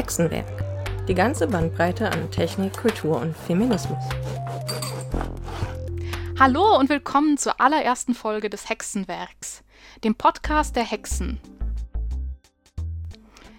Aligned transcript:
Hexenwerk. 0.00 0.64
Die 1.08 1.14
ganze 1.14 1.46
Bandbreite 1.46 2.10
an 2.10 2.30
Technik, 2.30 2.72
Kultur 2.72 3.20
und 3.20 3.36
Feminismus. 3.36 4.02
Hallo 6.38 6.78
und 6.78 6.88
willkommen 6.88 7.36
zur 7.36 7.60
allerersten 7.60 8.14
Folge 8.14 8.48
des 8.48 8.70
Hexenwerks, 8.70 9.62
dem 10.02 10.14
Podcast 10.14 10.74
der 10.74 10.84
Hexen. 10.84 11.38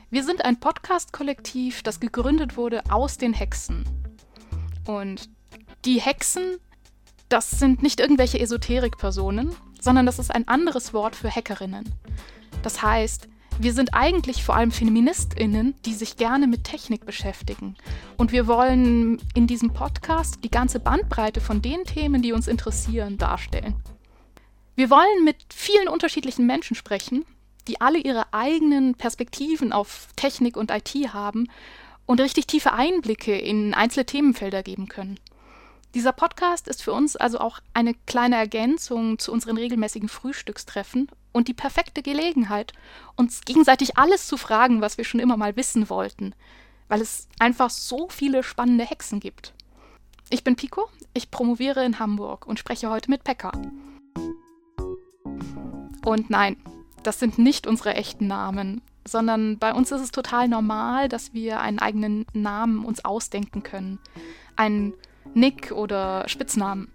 Wir 0.09 0.23
sind 0.23 0.43
ein 0.43 0.59
Podcast-Kollektiv, 0.59 1.83
das 1.83 1.99
gegründet 1.99 2.57
wurde 2.57 2.81
aus 2.89 3.19
den 3.19 3.33
Hexen. 3.33 3.85
Und 4.87 5.29
die 5.85 6.01
Hexen, 6.01 6.57
das 7.29 7.51
sind 7.51 7.83
nicht 7.83 7.99
irgendwelche 7.99 8.39
Esoterik-Personen, 8.39 9.55
sondern 9.79 10.07
das 10.07 10.17
ist 10.17 10.33
ein 10.33 10.47
anderes 10.47 10.91
Wort 10.91 11.15
für 11.15 11.29
Hackerinnen. 11.29 11.93
Das 12.63 12.81
heißt, 12.81 13.27
wir 13.59 13.73
sind 13.73 13.93
eigentlich 13.93 14.43
vor 14.43 14.55
allem 14.55 14.71
Feministinnen, 14.71 15.75
die 15.85 15.93
sich 15.93 16.17
gerne 16.17 16.47
mit 16.47 16.63
Technik 16.63 17.05
beschäftigen. 17.05 17.75
Und 18.17 18.31
wir 18.31 18.47
wollen 18.47 19.21
in 19.35 19.47
diesem 19.47 19.73
Podcast 19.73 20.39
die 20.43 20.51
ganze 20.51 20.79
Bandbreite 20.79 21.41
von 21.41 21.61
den 21.61 21.83
Themen, 21.83 22.21
die 22.21 22.33
uns 22.33 22.47
interessieren, 22.47 23.17
darstellen. 23.17 23.75
Wir 24.75 24.89
wollen 24.89 25.23
mit 25.23 25.37
vielen 25.53 25.87
unterschiedlichen 25.87 26.47
Menschen 26.47 26.75
sprechen, 26.75 27.25
die 27.67 27.81
alle 27.81 27.99
ihre 27.99 28.33
eigenen 28.33 28.95
Perspektiven 28.95 29.73
auf 29.73 30.07
Technik 30.15 30.57
und 30.57 30.71
IT 30.71 31.13
haben 31.13 31.47
und 32.05 32.19
richtig 32.19 32.47
tiefe 32.47 32.73
Einblicke 32.73 33.37
in 33.37 33.73
einzelne 33.73 34.05
Themenfelder 34.05 34.63
geben 34.63 34.87
können. 34.87 35.19
Dieser 35.93 36.13
Podcast 36.13 36.67
ist 36.67 36.81
für 36.81 36.93
uns 36.93 37.15
also 37.15 37.39
auch 37.39 37.59
eine 37.73 37.93
kleine 38.05 38.37
Ergänzung 38.37 39.19
zu 39.19 39.31
unseren 39.31 39.57
regelmäßigen 39.57 40.09
Frühstückstreffen 40.09 41.09
und 41.31 41.47
die 41.47 41.53
perfekte 41.53 42.01
Gelegenheit, 42.01 42.73
uns 43.15 43.41
gegenseitig 43.41 43.97
alles 43.97 44.27
zu 44.27 44.37
fragen, 44.37 44.81
was 44.81 44.97
wir 44.97 45.05
schon 45.05 45.19
immer 45.19 45.37
mal 45.37 45.55
wissen 45.55 45.89
wollten, 45.89 46.33
weil 46.87 47.01
es 47.01 47.27
einfach 47.39 47.69
so 47.69 48.07
viele 48.09 48.43
spannende 48.43 48.85
Hexen 48.85 49.19
gibt. 49.19 49.53
Ich 50.29 50.43
bin 50.43 50.55
Pico, 50.55 50.89
ich 51.13 51.31
promoviere 51.31 51.83
in 51.83 51.99
Hamburg 51.99 52.45
und 52.45 52.59
spreche 52.59 52.89
heute 52.89 53.09
mit 53.09 53.23
Pekka. 53.23 53.51
Und 56.05 56.29
nein, 56.29 56.57
das 57.03 57.19
sind 57.19 57.37
nicht 57.37 57.67
unsere 57.67 57.95
echten 57.95 58.27
Namen, 58.27 58.81
sondern 59.05 59.57
bei 59.57 59.73
uns 59.73 59.91
ist 59.91 60.01
es 60.01 60.11
total 60.11 60.47
normal, 60.47 61.09
dass 61.09 61.33
wir 61.33 61.59
einen 61.59 61.79
eigenen 61.79 62.25
Namen 62.33 62.85
uns 62.85 63.03
ausdenken 63.03 63.63
können. 63.63 63.99
Einen 64.55 64.93
Nick 65.33 65.71
oder 65.71 66.27
Spitznamen. 66.27 66.91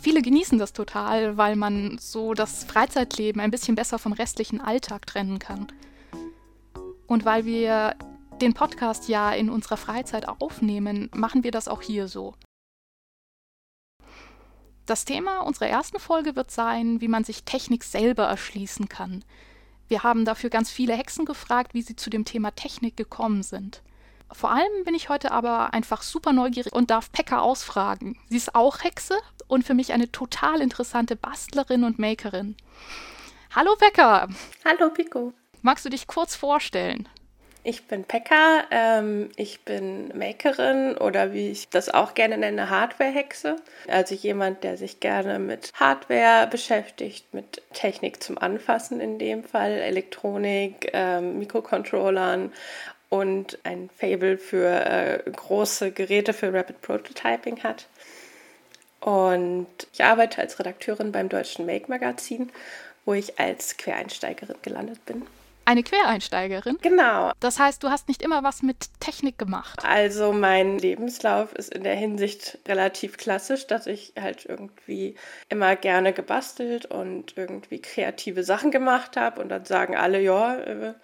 Viele 0.00 0.22
genießen 0.22 0.58
das 0.58 0.72
total, 0.72 1.36
weil 1.36 1.56
man 1.56 1.98
so 1.98 2.32
das 2.34 2.64
Freizeitleben 2.64 3.40
ein 3.40 3.50
bisschen 3.50 3.74
besser 3.74 3.98
vom 3.98 4.12
restlichen 4.12 4.60
Alltag 4.60 5.06
trennen 5.06 5.38
kann. 5.40 5.66
Und 7.06 7.24
weil 7.24 7.44
wir 7.44 7.96
den 8.40 8.54
Podcast 8.54 9.08
ja 9.08 9.32
in 9.32 9.50
unserer 9.50 9.76
Freizeit 9.76 10.28
aufnehmen, 10.28 11.10
machen 11.12 11.42
wir 11.42 11.50
das 11.50 11.66
auch 11.66 11.82
hier 11.82 12.06
so. 12.06 12.34
Das 14.86 15.04
Thema 15.04 15.40
unserer 15.40 15.68
ersten 15.68 15.98
Folge 15.98 16.36
wird 16.36 16.50
sein, 16.50 17.00
wie 17.00 17.08
man 17.08 17.24
sich 17.24 17.44
Technik 17.44 17.82
selber 17.82 18.24
erschließen 18.24 18.88
kann. 18.88 19.24
Wir 19.88 20.02
haben 20.02 20.24
dafür 20.24 20.48
ganz 20.48 20.70
viele 20.70 20.94
Hexen 20.94 21.24
gefragt, 21.24 21.74
wie 21.74 21.82
sie 21.82 21.96
zu 21.96 22.08
dem 22.08 22.24
Thema 22.24 22.52
Technik 22.52 22.96
gekommen 22.96 23.42
sind. 23.42 23.82
Vor 24.30 24.50
allem 24.50 24.84
bin 24.84 24.94
ich 24.94 25.08
heute 25.08 25.32
aber 25.32 25.72
einfach 25.72 26.02
super 26.02 26.32
neugierig 26.32 26.72
und 26.72 26.90
darf 26.90 27.10
Pekka 27.10 27.40
ausfragen. 27.40 28.18
Sie 28.28 28.36
ist 28.36 28.54
auch 28.54 28.84
Hexe 28.84 29.18
und 29.48 29.64
für 29.64 29.74
mich 29.74 29.92
eine 29.92 30.12
total 30.12 30.60
interessante 30.60 31.16
Bastlerin 31.16 31.84
und 31.84 31.98
Makerin. 31.98 32.56
Hallo 33.54 33.74
Pekka! 33.76 34.28
Hallo 34.64 34.90
Pico! 34.90 35.32
Magst 35.62 35.84
du 35.84 35.88
dich 35.88 36.06
kurz 36.06 36.36
vorstellen? 36.36 37.08
Ich 37.64 37.86
bin 37.86 38.04
Pekka, 38.04 38.64
ähm, 38.70 39.30
ich 39.36 39.60
bin 39.60 40.16
Makerin 40.16 40.96
oder 40.96 41.32
wie 41.32 41.50
ich 41.50 41.68
das 41.68 41.88
auch 41.90 42.14
gerne 42.14 42.38
nenne, 42.38 42.70
Hardware-Hexe. 42.70 43.56
Also 43.88 44.14
jemand, 44.14 44.62
der 44.64 44.76
sich 44.76 45.00
gerne 45.00 45.38
mit 45.38 45.72
Hardware 45.74 46.46
beschäftigt, 46.46 47.34
mit 47.34 47.60
Technik 47.74 48.22
zum 48.22 48.38
Anfassen 48.38 49.00
in 49.00 49.18
dem 49.18 49.42
Fall, 49.44 49.72
Elektronik, 49.72 50.90
ähm, 50.92 51.40
Mikrocontrollern 51.40 52.52
und 53.08 53.58
ein 53.64 53.90
Fable 53.98 54.38
für 54.38 54.68
äh, 54.68 55.30
große 55.30 55.90
Geräte 55.92 56.32
für 56.32 56.52
Rapid 56.52 56.80
Prototyping 56.80 57.62
hat. 57.64 57.86
Und 59.00 59.68
ich 59.92 60.02
arbeite 60.04 60.40
als 60.40 60.58
Redakteurin 60.58 61.12
beim 61.12 61.28
Deutschen 61.28 61.66
Make 61.66 61.88
Magazin, 61.88 62.50
wo 63.04 63.14
ich 63.14 63.38
als 63.38 63.76
Quereinsteigerin 63.76 64.56
gelandet 64.62 65.04
bin. 65.06 65.26
Eine 65.68 65.82
Quereinsteigerin? 65.82 66.78
Genau. 66.80 67.32
Das 67.40 67.58
heißt, 67.58 67.82
du 67.82 67.90
hast 67.90 68.08
nicht 68.08 68.22
immer 68.22 68.42
was 68.42 68.62
mit 68.62 68.88
Technik 69.00 69.36
gemacht. 69.36 69.78
Also 69.84 70.32
mein 70.32 70.78
Lebenslauf 70.78 71.52
ist 71.52 71.74
in 71.74 71.84
der 71.84 71.94
Hinsicht 71.94 72.58
relativ 72.66 73.18
klassisch, 73.18 73.66
dass 73.66 73.86
ich 73.86 74.14
halt 74.18 74.46
irgendwie 74.46 75.14
immer 75.50 75.76
gerne 75.76 76.14
gebastelt 76.14 76.86
und 76.86 77.36
irgendwie 77.36 77.82
kreative 77.82 78.44
Sachen 78.44 78.70
gemacht 78.70 79.18
habe 79.18 79.42
und 79.42 79.50
dann 79.50 79.66
sagen 79.66 79.94
alle, 79.94 80.22
ja, 80.22 80.56
äh, 80.56 80.94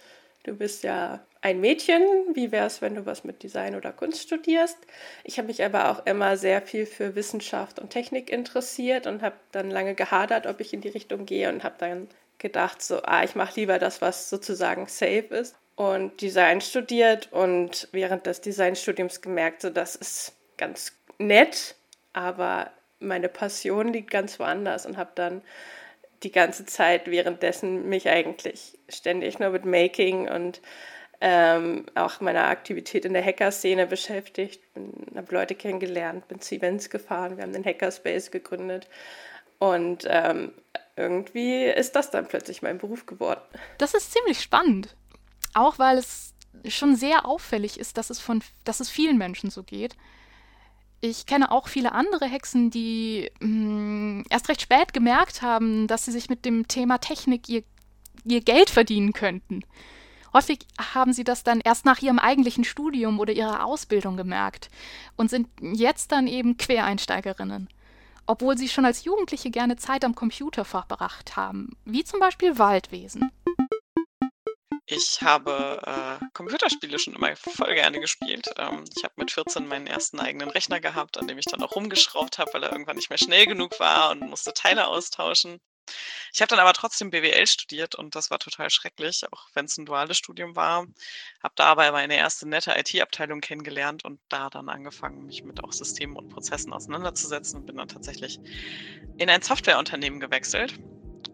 du 0.44 0.54
bist 0.54 0.82
ja 0.82 1.20
ein 1.44 1.60
Mädchen, 1.60 2.02
wie 2.32 2.52
wäre 2.52 2.66
es, 2.66 2.80
wenn 2.80 2.94
du 2.94 3.04
was 3.04 3.22
mit 3.22 3.42
Design 3.42 3.74
oder 3.74 3.92
Kunst 3.92 4.22
studierst? 4.22 4.78
Ich 5.24 5.36
habe 5.36 5.48
mich 5.48 5.62
aber 5.62 5.90
auch 5.90 6.06
immer 6.06 6.38
sehr 6.38 6.62
viel 6.62 6.86
für 6.86 7.14
Wissenschaft 7.16 7.78
und 7.78 7.90
Technik 7.90 8.30
interessiert 8.30 9.06
und 9.06 9.20
habe 9.20 9.36
dann 9.52 9.70
lange 9.70 9.94
gehadert, 9.94 10.46
ob 10.46 10.60
ich 10.60 10.72
in 10.72 10.80
die 10.80 10.88
Richtung 10.88 11.26
gehe 11.26 11.50
und 11.50 11.62
habe 11.62 11.74
dann 11.76 12.08
gedacht, 12.38 12.80
so, 12.80 13.02
ah, 13.02 13.24
ich 13.24 13.34
mache 13.34 13.60
lieber 13.60 13.78
das, 13.78 14.00
was 14.00 14.30
sozusagen 14.30 14.86
safe 14.86 15.26
ist 15.34 15.54
und 15.76 16.18
Design 16.22 16.62
studiert 16.62 17.30
und 17.30 17.88
während 17.92 18.24
des 18.24 18.40
Designstudiums 18.40 19.20
gemerkt, 19.20 19.60
so, 19.60 19.68
das 19.68 19.96
ist 19.96 20.32
ganz 20.56 20.96
nett, 21.18 21.74
aber 22.14 22.70
meine 23.00 23.28
Passion 23.28 23.92
liegt 23.92 24.10
ganz 24.10 24.40
woanders 24.40 24.86
und 24.86 24.96
habe 24.96 25.12
dann 25.14 25.42
die 26.22 26.32
ganze 26.32 26.64
Zeit 26.64 27.10
währenddessen 27.10 27.86
mich 27.90 28.08
eigentlich 28.08 28.78
ständig 28.88 29.38
nur 29.40 29.50
mit 29.50 29.66
Making 29.66 30.26
und 30.30 30.62
ähm, 31.20 31.86
auch 31.94 32.20
meiner 32.20 32.48
Aktivität 32.48 33.04
in 33.04 33.12
der 33.12 33.24
Hacker-Szene 33.24 33.86
beschäftigt, 33.86 34.60
habe 35.14 35.34
Leute 35.34 35.54
kennengelernt, 35.54 36.28
bin 36.28 36.40
zu 36.40 36.56
Events 36.56 36.90
gefahren, 36.90 37.36
wir 37.36 37.44
haben 37.44 37.52
den 37.52 37.64
Hackerspace 37.64 38.30
gegründet 38.30 38.88
und 39.58 40.04
ähm, 40.08 40.52
irgendwie 40.96 41.64
ist 41.64 41.96
das 41.96 42.10
dann 42.10 42.26
plötzlich 42.26 42.62
mein 42.62 42.78
Beruf 42.78 43.06
geworden. 43.06 43.40
Das 43.78 43.94
ist 43.94 44.12
ziemlich 44.12 44.40
spannend, 44.40 44.96
auch 45.54 45.78
weil 45.78 45.98
es 45.98 46.34
schon 46.68 46.96
sehr 46.96 47.26
auffällig 47.26 47.78
ist, 47.78 47.96
dass 47.96 48.10
es, 48.10 48.20
von, 48.20 48.42
dass 48.64 48.80
es 48.80 48.90
vielen 48.90 49.18
Menschen 49.18 49.50
so 49.50 49.62
geht. 49.62 49.96
Ich 51.00 51.26
kenne 51.26 51.50
auch 51.50 51.68
viele 51.68 51.92
andere 51.92 52.26
Hexen, 52.26 52.70
die 52.70 53.30
mh, 53.40 53.46
hm, 53.48 54.24
erst 54.30 54.48
recht 54.48 54.62
spät 54.62 54.92
gemerkt 54.92 55.42
haben, 55.42 55.86
dass 55.86 56.06
sie 56.06 56.12
sich 56.12 56.30
mit 56.30 56.44
dem 56.44 56.66
Thema 56.68 56.98
Technik 56.98 57.48
ihr, 57.48 57.62
ihr 58.24 58.40
Geld 58.40 58.70
verdienen 58.70 59.12
könnten. 59.12 59.62
Häufig 60.34 60.66
haben 60.92 61.12
sie 61.12 61.22
das 61.22 61.44
dann 61.44 61.60
erst 61.60 61.84
nach 61.84 62.02
ihrem 62.02 62.18
eigentlichen 62.18 62.64
Studium 62.64 63.20
oder 63.20 63.32
ihrer 63.32 63.64
Ausbildung 63.64 64.16
gemerkt 64.16 64.68
und 65.16 65.30
sind 65.30 65.48
jetzt 65.60 66.10
dann 66.10 66.26
eben 66.26 66.56
Quereinsteigerinnen. 66.56 67.68
Obwohl 68.26 68.58
sie 68.58 68.68
schon 68.68 68.84
als 68.84 69.04
Jugendliche 69.04 69.50
gerne 69.50 69.76
Zeit 69.76 70.04
am 70.04 70.16
Computer 70.16 70.64
verbracht 70.64 71.36
haben, 71.36 71.76
wie 71.84 72.02
zum 72.02 72.18
Beispiel 72.18 72.58
Waldwesen. 72.58 73.30
Ich 74.86 75.22
habe 75.22 75.80
äh, 75.86 76.24
Computerspiele 76.34 76.98
schon 76.98 77.14
immer 77.14 77.34
voll 77.36 77.74
gerne 77.74 78.00
gespielt. 78.00 78.48
Ähm, 78.58 78.84
ich 78.94 79.04
habe 79.04 79.14
mit 79.16 79.30
14 79.30 79.66
meinen 79.66 79.86
ersten 79.86 80.18
eigenen 80.20 80.50
Rechner 80.50 80.80
gehabt, 80.80 81.16
an 81.16 81.28
dem 81.28 81.38
ich 81.38 81.46
dann 81.46 81.62
auch 81.62 81.76
rumgeschraubt 81.76 82.38
habe, 82.38 82.52
weil 82.52 82.64
er 82.64 82.72
irgendwann 82.72 82.96
nicht 82.96 83.08
mehr 83.08 83.18
schnell 83.18 83.46
genug 83.46 83.78
war 83.78 84.10
und 84.10 84.28
musste 84.28 84.52
Teile 84.52 84.88
austauschen. 84.88 85.60
Ich 86.32 86.40
habe 86.40 86.48
dann 86.48 86.58
aber 86.58 86.72
trotzdem 86.72 87.10
BWL 87.10 87.46
studiert 87.46 87.94
und 87.94 88.14
das 88.14 88.30
war 88.30 88.38
total 88.38 88.70
schrecklich, 88.70 89.22
auch 89.30 89.48
wenn 89.54 89.66
es 89.66 89.76
ein 89.78 89.86
duales 89.86 90.18
Studium 90.18 90.56
war. 90.56 90.86
Habe 91.42 91.54
dabei 91.56 91.92
meine 91.92 92.16
erste 92.16 92.48
nette 92.48 92.74
IT-Abteilung 92.76 93.40
kennengelernt 93.40 94.04
und 94.04 94.20
da 94.28 94.50
dann 94.50 94.68
angefangen, 94.68 95.26
mich 95.26 95.44
mit 95.44 95.62
auch 95.62 95.72
Systemen 95.72 96.16
und 96.16 96.28
Prozessen 96.28 96.72
auseinanderzusetzen 96.72 97.60
und 97.60 97.66
bin 97.66 97.76
dann 97.76 97.88
tatsächlich 97.88 98.40
in 99.18 99.30
ein 99.30 99.42
Softwareunternehmen 99.42 100.20
gewechselt. 100.20 100.74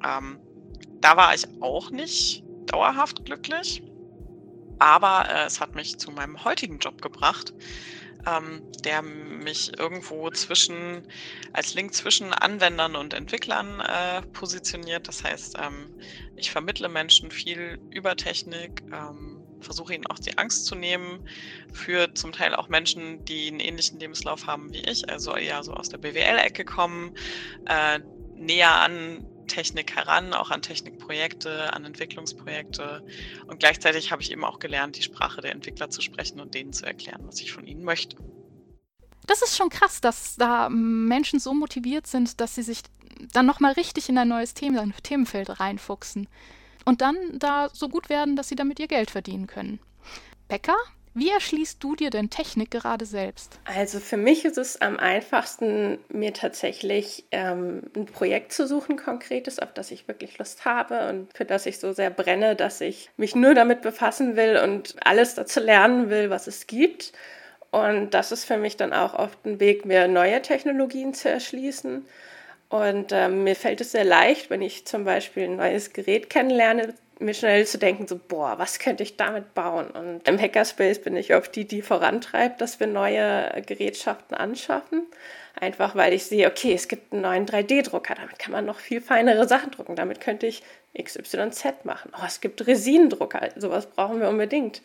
Ähm, 0.05 0.41
da 1.00 1.17
war 1.17 1.35
ich 1.35 1.47
auch 1.61 1.91
nicht 1.91 2.44
dauerhaft 2.67 3.25
glücklich, 3.25 3.82
aber 4.79 5.29
äh, 5.29 5.44
es 5.47 5.61
hat 5.61 5.75
mich 5.75 5.99
zu 5.99 6.11
meinem 6.11 6.44
heutigen 6.44 6.79
Job 6.79 7.00
gebracht 7.00 7.55
ähm, 8.26 8.62
der 8.84 9.02
mich 9.02 9.78
irgendwo 9.78 10.31
zwischen, 10.31 11.06
als 11.52 11.75
Link 11.75 11.94
zwischen 11.94 12.32
Anwendern 12.32 12.96
und 12.96 13.14
Entwicklern 13.14 13.81
äh, 13.81 14.22
positioniert. 14.32 15.08
Das 15.08 15.25
heißt, 15.25 15.56
ähm, 15.61 15.94
ich 16.37 16.50
vermittle 16.50 16.88
Menschen 16.88 17.31
viel 17.31 17.78
über 17.90 18.17
Technik, 18.17 18.82
ähm, 18.93 19.43
versuche 19.61 19.94
ihnen 19.94 20.06
auch 20.06 20.19
die 20.19 20.38
Angst 20.38 20.67
zu 20.67 20.75
nehmen, 20.75 21.28
für 21.72 22.14
zum 22.14 22.32
Teil 22.32 22.55
auch 22.55 22.69
Menschen, 22.69 23.25
die 23.25 23.49
einen 23.49 23.61
ähnlichen 23.61 24.00
Lebenslauf 24.00 24.46
haben 24.46 24.73
wie 24.73 24.81
ich, 24.81 25.08
also 25.08 25.37
eher 25.37 25.62
so 25.62 25.73
aus 25.73 25.88
der 25.88 25.99
BWL-Ecke 25.99 26.64
kommen, 26.64 27.14
äh, 27.66 28.00
näher 28.34 28.75
an 28.81 29.26
Technik 29.50 29.97
heran, 29.97 30.32
auch 30.32 30.50
an 30.50 30.62
Technikprojekte, 30.62 31.73
an 31.73 31.85
Entwicklungsprojekte. 31.85 33.05
Und 33.47 33.58
gleichzeitig 33.58 34.12
habe 34.12 34.23
ich 34.23 34.31
eben 34.31 34.44
auch 34.44 34.61
gelernt, 34.61 34.97
die 34.97 35.02
Sprache 35.02 35.41
der 35.41 35.52
Entwickler 35.52 35.91
zu 35.91 36.00
sprechen 36.00 36.41
und 36.41 36.55
denen 36.55 36.73
zu 36.73 36.87
erklären, 36.87 37.23
was 37.26 37.41
ich 37.41 37.52
von 37.52 37.67
ihnen 37.67 37.82
möchte. 37.82 38.17
Das 39.26 39.43
ist 39.43 39.56
schon 39.56 39.69
krass, 39.69 40.00
dass 40.00 40.37
da 40.37 40.69
Menschen 40.69 41.41
so 41.41 41.52
motiviert 41.52 42.06
sind, 42.06 42.41
dass 42.41 42.55
sie 42.55 42.62
sich 42.62 42.82
dann 43.32 43.47
nochmal 43.47 43.73
richtig 43.73 44.08
in 44.08 44.19
ein 44.19 44.29
neues 44.29 44.55
Thema, 44.55 44.87
Themenfeld 45.02 45.61
reinfuchsen 45.61 46.29
und 46.85 47.00
dann 47.00 47.17
da 47.38 47.69
so 47.73 47.88
gut 47.88 48.08
werden, 48.08 48.37
dass 48.37 48.49
sie 48.49 48.56
damit 48.56 48.79
ihr 48.79 48.88
Geld 48.88 49.11
verdienen 49.11 49.47
können. 49.47 49.79
Becker, 50.49 50.76
wie 51.14 51.30
erschließt 51.30 51.82
du 51.82 51.96
dir 51.96 52.10
denn 52.10 52.30
Technik 52.30 52.70
gerade 52.70 53.04
selbst? 53.04 53.58
Also 53.64 53.98
für 53.98 54.16
mich 54.16 54.44
ist 54.44 54.58
es 54.58 54.80
am 54.80 54.96
einfachsten, 54.96 55.98
mir 56.08 56.32
tatsächlich 56.32 57.24
ähm, 57.32 57.82
ein 57.96 58.06
Projekt 58.06 58.52
zu 58.52 58.66
suchen, 58.66 58.96
konkretes, 58.96 59.58
auf 59.58 59.72
das 59.72 59.90
ich 59.90 60.06
wirklich 60.06 60.38
Lust 60.38 60.64
habe 60.64 61.08
und 61.08 61.36
für 61.36 61.44
das 61.44 61.66
ich 61.66 61.78
so 61.78 61.92
sehr 61.92 62.10
brenne, 62.10 62.54
dass 62.54 62.80
ich 62.80 63.10
mich 63.16 63.34
nur 63.34 63.54
damit 63.54 63.82
befassen 63.82 64.36
will 64.36 64.60
und 64.62 64.94
alles 65.04 65.34
dazu 65.34 65.60
lernen 65.60 66.10
will, 66.10 66.30
was 66.30 66.46
es 66.46 66.66
gibt. 66.66 67.12
Und 67.70 68.14
das 68.14 68.32
ist 68.32 68.44
für 68.44 68.56
mich 68.56 68.76
dann 68.76 68.92
auch 68.92 69.14
oft 69.14 69.44
ein 69.44 69.60
Weg, 69.60 69.84
mir 69.84 70.08
neue 70.08 70.42
Technologien 70.42 71.14
zu 71.14 71.28
erschließen. 71.28 72.04
Und 72.68 73.10
ähm, 73.12 73.42
mir 73.44 73.56
fällt 73.56 73.80
es 73.80 73.92
sehr 73.92 74.04
leicht, 74.04 74.48
wenn 74.48 74.62
ich 74.62 74.86
zum 74.86 75.04
Beispiel 75.04 75.44
ein 75.44 75.56
neues 75.56 75.92
Gerät 75.92 76.30
kennenlerne, 76.30 76.94
mir 77.20 77.34
schnell 77.34 77.67
zu 77.67 77.78
denken, 77.78 78.06
so, 78.06 78.19
boah, 78.19 78.58
was 78.58 78.78
könnte 78.78 79.02
ich 79.02 79.17
damit 79.17 79.55
bauen? 79.55 79.90
Und 79.90 80.26
im 80.26 80.38
Hackerspace 80.38 81.00
bin 81.00 81.17
ich 81.17 81.34
oft 81.34 81.55
die, 81.55 81.67
die 81.67 81.82
vorantreibt, 81.82 82.61
dass 82.61 82.81
wir 82.81 82.87
neue 82.87 83.62
Gerätschaften 83.67 84.37
anschaffen. 84.37 85.06
Einfach 85.58 85.94
weil 85.94 86.12
ich 86.12 86.25
sehe, 86.25 86.49
okay, 86.49 86.72
es 86.72 86.88
gibt 86.88 87.12
einen 87.12 87.22
neuen 87.22 87.46
3D-Drucker, 87.46 88.14
damit 88.14 88.38
kann 88.38 88.52
man 88.52 88.64
noch 88.64 88.78
viel 88.78 89.00
feinere 89.00 89.46
Sachen 89.49 89.70
drucken. 89.70 89.96
Damit 89.96 90.20
könnte 90.20 90.46
ich 90.46 90.62
XYZ 90.99 91.84
machen. 91.84 92.12
Oh, 92.17 92.25
es 92.26 92.40
gibt 92.40 92.67
Resinendrucker, 92.67 93.50
sowas 93.56 93.87
brauchen 93.87 94.20
wir 94.20 94.28
unbedingt. 94.28 94.82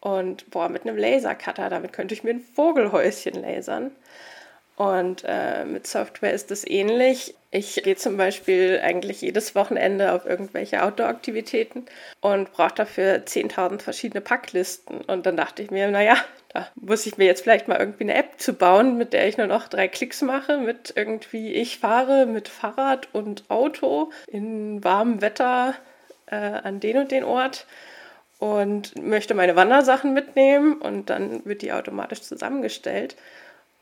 Und 0.00 0.50
boah, 0.50 0.68
mit 0.68 0.82
einem 0.82 0.96
Lasercutter, 0.96 1.68
damit 1.68 1.92
könnte 1.92 2.14
ich 2.14 2.24
mir 2.24 2.30
ein 2.30 2.40
Vogelhäuschen 2.40 3.42
lasern. 3.42 3.90
Und 4.78 5.24
äh, 5.26 5.64
mit 5.64 5.88
Software 5.88 6.32
ist 6.32 6.52
es 6.52 6.64
ähnlich. 6.64 7.34
Ich 7.50 7.82
gehe 7.82 7.96
zum 7.96 8.16
Beispiel 8.16 8.78
eigentlich 8.80 9.22
jedes 9.22 9.56
Wochenende 9.56 10.12
auf 10.12 10.24
irgendwelche 10.24 10.84
Outdoor-Aktivitäten 10.84 11.86
und 12.20 12.52
brauche 12.52 12.76
dafür 12.76 13.24
10.000 13.24 13.82
verschiedene 13.82 14.20
Packlisten. 14.20 15.00
Und 15.00 15.26
dann 15.26 15.36
dachte 15.36 15.64
ich 15.64 15.72
mir, 15.72 15.90
naja, 15.90 16.16
da 16.50 16.68
muss 16.76 17.06
ich 17.06 17.18
mir 17.18 17.24
jetzt 17.24 17.42
vielleicht 17.42 17.66
mal 17.66 17.80
irgendwie 17.80 18.04
eine 18.04 18.14
App 18.14 18.38
zu 18.38 18.52
bauen, 18.52 18.96
mit 18.96 19.14
der 19.14 19.26
ich 19.26 19.36
nur 19.36 19.48
noch 19.48 19.66
drei 19.66 19.88
Klicks 19.88 20.22
mache, 20.22 20.58
mit 20.58 20.92
irgendwie 20.94 21.54
ich 21.54 21.80
fahre 21.80 22.26
mit 22.26 22.46
Fahrrad 22.46 23.08
und 23.12 23.50
Auto 23.50 24.12
in 24.28 24.84
warmem 24.84 25.20
Wetter 25.20 25.74
äh, 26.26 26.36
an 26.36 26.78
den 26.78 26.98
und 26.98 27.10
den 27.10 27.24
Ort 27.24 27.66
und 28.38 28.96
möchte 29.02 29.34
meine 29.34 29.56
Wandersachen 29.56 30.14
mitnehmen 30.14 30.80
und 30.80 31.10
dann 31.10 31.44
wird 31.44 31.62
die 31.62 31.72
automatisch 31.72 32.22
zusammengestellt. 32.22 33.16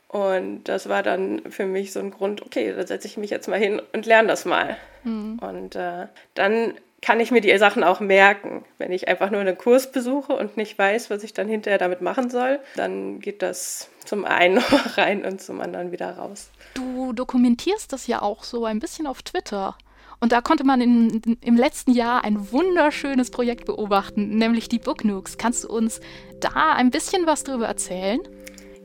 Und 0.07 0.63
das 0.65 0.87
war 0.87 1.03
dann 1.03 1.41
für 1.49 1.65
mich 1.65 1.91
so 1.91 1.99
ein 1.99 2.11
Grund, 2.11 2.41
okay, 2.41 2.73
da 2.73 2.87
setze 2.87 3.07
ich 3.07 3.17
mich 3.17 3.29
jetzt 3.29 3.47
mal 3.47 3.59
hin 3.59 3.81
und 3.93 4.05
lerne 4.05 4.29
das 4.29 4.45
mal. 4.45 4.77
Mhm. 5.03 5.39
Und 5.39 5.75
äh, 5.75 6.07
dann 6.33 6.73
kann 7.01 7.19
ich 7.19 7.31
mir 7.31 7.41
die 7.41 7.55
Sachen 7.57 7.83
auch 7.83 7.99
merken. 7.99 8.63
Wenn 8.77 8.91
ich 8.91 9.07
einfach 9.07 9.29
nur 9.29 9.41
einen 9.41 9.57
Kurs 9.57 9.91
besuche 9.91 10.33
und 10.33 10.57
nicht 10.57 10.79
weiß, 10.79 11.09
was 11.09 11.23
ich 11.23 11.33
dann 11.33 11.47
hinterher 11.47 11.77
damit 11.77 12.01
machen 12.01 12.29
soll, 12.29 12.59
dann 12.75 13.19
geht 13.19 13.41
das 13.41 13.89
zum 14.05 14.25
einen 14.25 14.57
rein 14.95 15.25
und 15.25 15.41
zum 15.41 15.61
anderen 15.61 15.91
wieder 15.91 16.17
raus. 16.17 16.49
Du 16.73 17.13
dokumentierst 17.13 17.91
das 17.93 18.07
ja 18.07 18.21
auch 18.21 18.43
so 18.43 18.65
ein 18.65 18.79
bisschen 18.79 19.07
auf 19.07 19.21
Twitter. 19.21 19.77
Und 20.19 20.31
da 20.31 20.41
konnte 20.41 20.63
man 20.63 20.81
in, 20.81 21.21
in, 21.21 21.37
im 21.41 21.55
letzten 21.57 21.91
Jahr 21.91 22.23
ein 22.23 22.51
wunderschönes 22.51 23.29
Projekt 23.29 23.65
beobachten, 23.65 24.37
nämlich 24.37 24.67
die 24.67 24.79
Book 24.79 25.05
Nukes. 25.05 25.37
Kannst 25.37 25.65
du 25.65 25.69
uns 25.69 25.99
da 26.39 26.73
ein 26.73 26.89
bisschen 26.89 27.27
was 27.27 27.43
drüber 27.43 27.67
erzählen? 27.67 28.19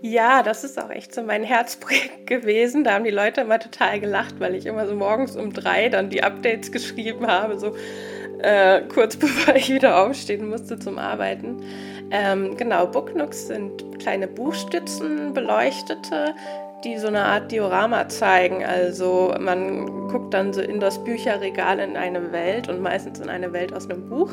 Ja, 0.04 0.42
das 0.42 0.64
ist 0.64 0.82
auch 0.82 0.90
echt 0.90 1.14
so 1.14 1.22
mein 1.22 1.44
Herzprojekt 1.44 2.26
gewesen. 2.26 2.82
Da 2.82 2.94
haben 2.94 3.04
die 3.04 3.10
Leute 3.10 3.42
immer 3.42 3.60
total 3.60 4.00
gelacht, 4.00 4.40
weil 4.40 4.56
ich 4.56 4.66
immer 4.66 4.88
so 4.88 4.96
morgens 4.96 5.36
um 5.36 5.52
drei 5.52 5.88
dann 5.88 6.10
die 6.10 6.24
Updates 6.24 6.72
geschrieben 6.72 7.28
habe, 7.28 7.56
so 7.56 7.76
äh, 8.40 8.82
kurz 8.92 9.16
bevor 9.18 9.54
ich 9.54 9.72
wieder 9.72 10.02
aufstehen 10.02 10.48
musste 10.48 10.76
zum 10.76 10.98
Arbeiten. 10.98 11.62
Ähm, 12.10 12.56
genau, 12.56 12.88
Booknooks 12.88 13.46
sind 13.46 14.00
kleine 14.00 14.26
Buchstützen, 14.26 15.32
beleuchtete, 15.34 16.34
die 16.82 16.98
so 16.98 17.06
eine 17.06 17.24
Art 17.24 17.52
Diorama 17.52 18.08
zeigen. 18.08 18.64
Also 18.64 19.32
man 19.38 20.08
guckt 20.08 20.34
dann 20.34 20.52
so 20.52 20.62
in 20.62 20.80
das 20.80 21.02
Bücherregal 21.04 21.78
in 21.78 21.96
eine 21.96 22.32
Welt 22.32 22.68
und 22.68 22.80
meistens 22.82 23.20
in 23.20 23.28
eine 23.28 23.52
Welt 23.52 23.72
aus 23.72 23.88
einem 23.88 24.08
Buch. 24.08 24.32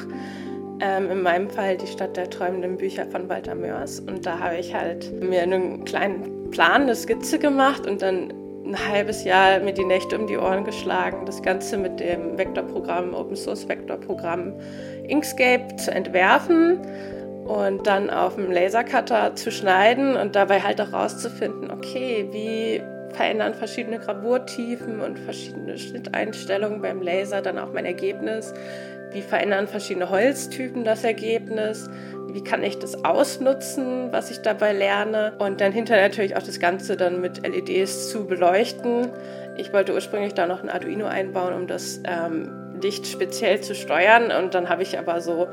Ähm, 0.82 1.12
in 1.12 1.22
meinem 1.22 1.50
Fall 1.50 1.78
die 1.78 1.88
Stadt 1.88 2.16
der 2.16 2.30
träumenden 2.30 2.78
Bücher 2.78 3.06
von 3.06 3.28
Walter 3.28 3.54
Mörs. 3.54 4.00
Und 4.00 4.26
da 4.26 4.40
habe 4.40 4.58
ich 4.58 4.74
halt 4.74 5.12
mir 5.22 5.42
einen 5.42 5.84
kleinen 5.84 6.50
Plan, 6.52 6.84
eine 6.84 6.96
Skizze 6.96 7.38
gemacht 7.38 7.86
und 7.86 8.02
dann 8.02 8.34
ein 8.66 8.88
halbes 8.88 9.24
Jahr 9.24 9.60
mir 9.60 9.74
die 9.74 9.84
Nächte 9.84 10.18
um 10.18 10.28
die 10.28 10.38
Ohren 10.38 10.64
geschlagen, 10.64 11.26
das 11.26 11.42
Ganze 11.42 11.78
mit 11.78 12.00
dem 12.00 12.38
Vektorprogramm, 12.38 13.14
Open 13.14 13.36
Source 13.36 13.68
Vektorprogramm 13.68 14.54
Inkscape 15.08 15.76
zu 15.78 15.92
entwerfen 15.92 16.80
und 17.46 17.88
dann 17.88 18.10
auf 18.10 18.36
dem 18.36 18.52
Lasercutter 18.52 19.36
zu 19.36 19.52
schneiden 19.52 20.16
und 20.16 20.36
dabei 20.36 20.62
halt 20.62 20.80
auch 20.80 20.94
rauszufinden, 20.94 21.72
okay, 21.72 22.28
wie 22.32 22.82
verändern 23.16 23.56
verschiedene 23.56 23.98
Gravurtiefen 23.98 25.02
und 25.02 25.18
verschiedene 25.18 25.78
Schnitteinstellungen 25.78 26.82
beim 26.82 27.02
Laser 27.02 27.42
dann 27.42 27.58
auch 27.58 27.74
mein 27.74 27.86
Ergebnis 27.86 28.54
wie 29.12 29.22
verändern 29.22 29.68
verschiedene 29.68 30.10
Holztypen 30.10 30.84
das 30.84 31.04
Ergebnis? 31.04 31.90
Wie 32.32 32.44
kann 32.44 32.64
ich 32.64 32.78
das 32.78 33.04
ausnutzen, 33.04 34.12
was 34.12 34.30
ich 34.30 34.42
dabei 34.42 34.74
lerne? 34.74 35.34
Und 35.40 35.62
dann 35.62 35.72
hinterher 35.72 36.08
natürlich 36.08 36.36
auch 36.36 36.44
das 36.44 36.60
Ganze 36.60 36.96
dann 36.96 37.22
mit 37.22 37.46
LEDs 37.48 38.10
zu 38.10 38.28
beleuchten. 38.28 39.10
Ich 39.58 39.74
wollte 39.74 39.94
ursprünglich 39.94 40.36
da 40.36 40.46
noch 40.46 40.62
ein 40.62 40.70
Arduino 40.70 41.06
einbauen, 41.06 41.54
um 41.54 41.68
das 41.68 42.02
ähm, 42.06 42.76
Licht 42.82 43.08
speziell 43.08 43.62
zu 43.62 43.74
steuern. 43.74 44.32
Und 44.32 44.54
dann 44.54 44.70
habe 44.70 44.84
ich 44.84 45.00
aber 45.00 45.22
so 45.22 45.48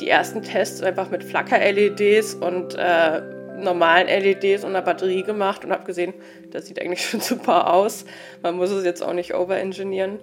die 0.00 0.08
ersten 0.08 0.42
Tests 0.42 0.82
einfach 0.82 1.10
mit 1.10 1.22
Flacker-LEDs 1.22 2.34
und 2.34 2.76
äh, 2.78 3.20
normalen 3.56 4.06
LEDs 4.06 4.64
und 4.64 4.70
einer 4.70 4.82
Batterie 4.82 5.22
gemacht 5.22 5.64
und 5.64 5.72
habe 5.72 5.84
gesehen, 5.84 6.14
das 6.50 6.66
sieht 6.66 6.80
eigentlich 6.80 7.06
schon 7.08 7.20
super 7.20 7.72
aus. 7.72 8.04
Man 8.42 8.56
muss 8.56 8.70
es 8.70 8.84
jetzt 8.84 9.02
auch 9.02 9.12
nicht 9.12 9.34
overengineeren 9.34 10.18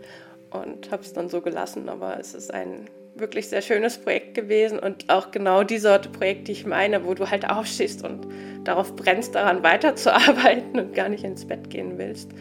und 0.52 0.92
habe 0.92 1.04
es 1.04 1.14
dann 1.14 1.30
so 1.30 1.42
gelassen. 1.42 1.90
Aber 1.90 2.20
es 2.20 2.34
ist 2.34 2.54
ein 2.54 2.90
wirklich 3.16 3.50
sehr 3.50 3.62
schönes 3.62 3.98
Projekt 3.98 4.34
gewesen 4.34 4.80
und 4.80 5.10
auch 5.10 5.32
genau 5.32 5.64
die 5.64 5.78
Sorte 5.78 6.10
Projekt, 6.10 6.48
die 6.48 6.54
ich 6.54 6.66
meine, 6.66 7.06
wo 7.06 7.14
du 7.14 7.30
halt 7.30 7.50
aufstehst 7.50 8.04
und 8.04 8.28
darauf 8.64 8.96
brennst, 8.96 9.36
daran 9.36 9.64
weiterzuarbeiten 9.64 10.80
und 10.80 10.94
gar 10.94 11.10
nicht 11.10 11.24
ins 11.24 11.46
Bett 11.46 11.70
gehen 11.70 11.98
willst. 11.98 12.32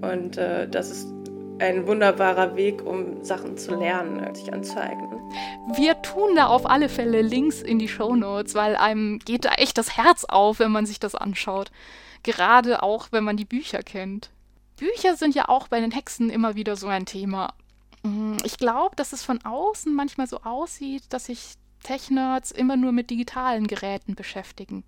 Und 0.00 0.36
äh, 0.36 0.68
das 0.68 0.90
ist 0.90 1.08
ein 1.60 1.86
wunderbarer 1.86 2.56
Weg, 2.56 2.84
um 2.84 3.24
Sachen 3.24 3.56
zu 3.56 3.74
lernen, 3.74 4.32
sich 4.34 4.52
anzueignen. 4.52 5.18
Wir 5.74 6.00
tun 6.02 6.36
da 6.36 6.46
auf 6.46 6.66
alle 6.66 6.88
Fälle 6.88 7.20
Links 7.20 7.60
in 7.60 7.78
die 7.78 7.88
Show 7.88 8.14
Notes, 8.14 8.54
weil 8.54 8.76
einem 8.76 9.18
geht 9.18 9.44
da 9.44 9.52
echt 9.54 9.76
das 9.76 9.96
Herz 9.96 10.24
auf, 10.24 10.60
wenn 10.60 10.70
man 10.70 10.86
sich 10.86 11.00
das 11.00 11.14
anschaut. 11.14 11.70
Gerade 12.22 12.82
auch, 12.82 13.08
wenn 13.10 13.24
man 13.24 13.36
die 13.36 13.44
Bücher 13.44 13.82
kennt. 13.82 14.30
Bücher 14.78 15.16
sind 15.16 15.34
ja 15.34 15.48
auch 15.48 15.68
bei 15.68 15.80
den 15.80 15.90
Hexen 15.90 16.30
immer 16.30 16.54
wieder 16.54 16.76
so 16.76 16.86
ein 16.86 17.06
Thema. 17.06 17.54
Mm, 18.02 18.36
ich 18.44 18.56
glaube, 18.56 18.96
dass 18.96 19.12
es 19.12 19.24
von 19.24 19.44
außen 19.44 19.94
manchmal 19.94 20.26
so 20.26 20.38
aussieht, 20.38 21.04
dass 21.10 21.26
sich 21.26 21.54
Tech-Nerds 21.82 22.50
immer 22.50 22.76
nur 22.76 22.92
mit 22.92 23.10
digitalen 23.10 23.66
Geräten 23.66 24.14
beschäftigen. 24.14 24.84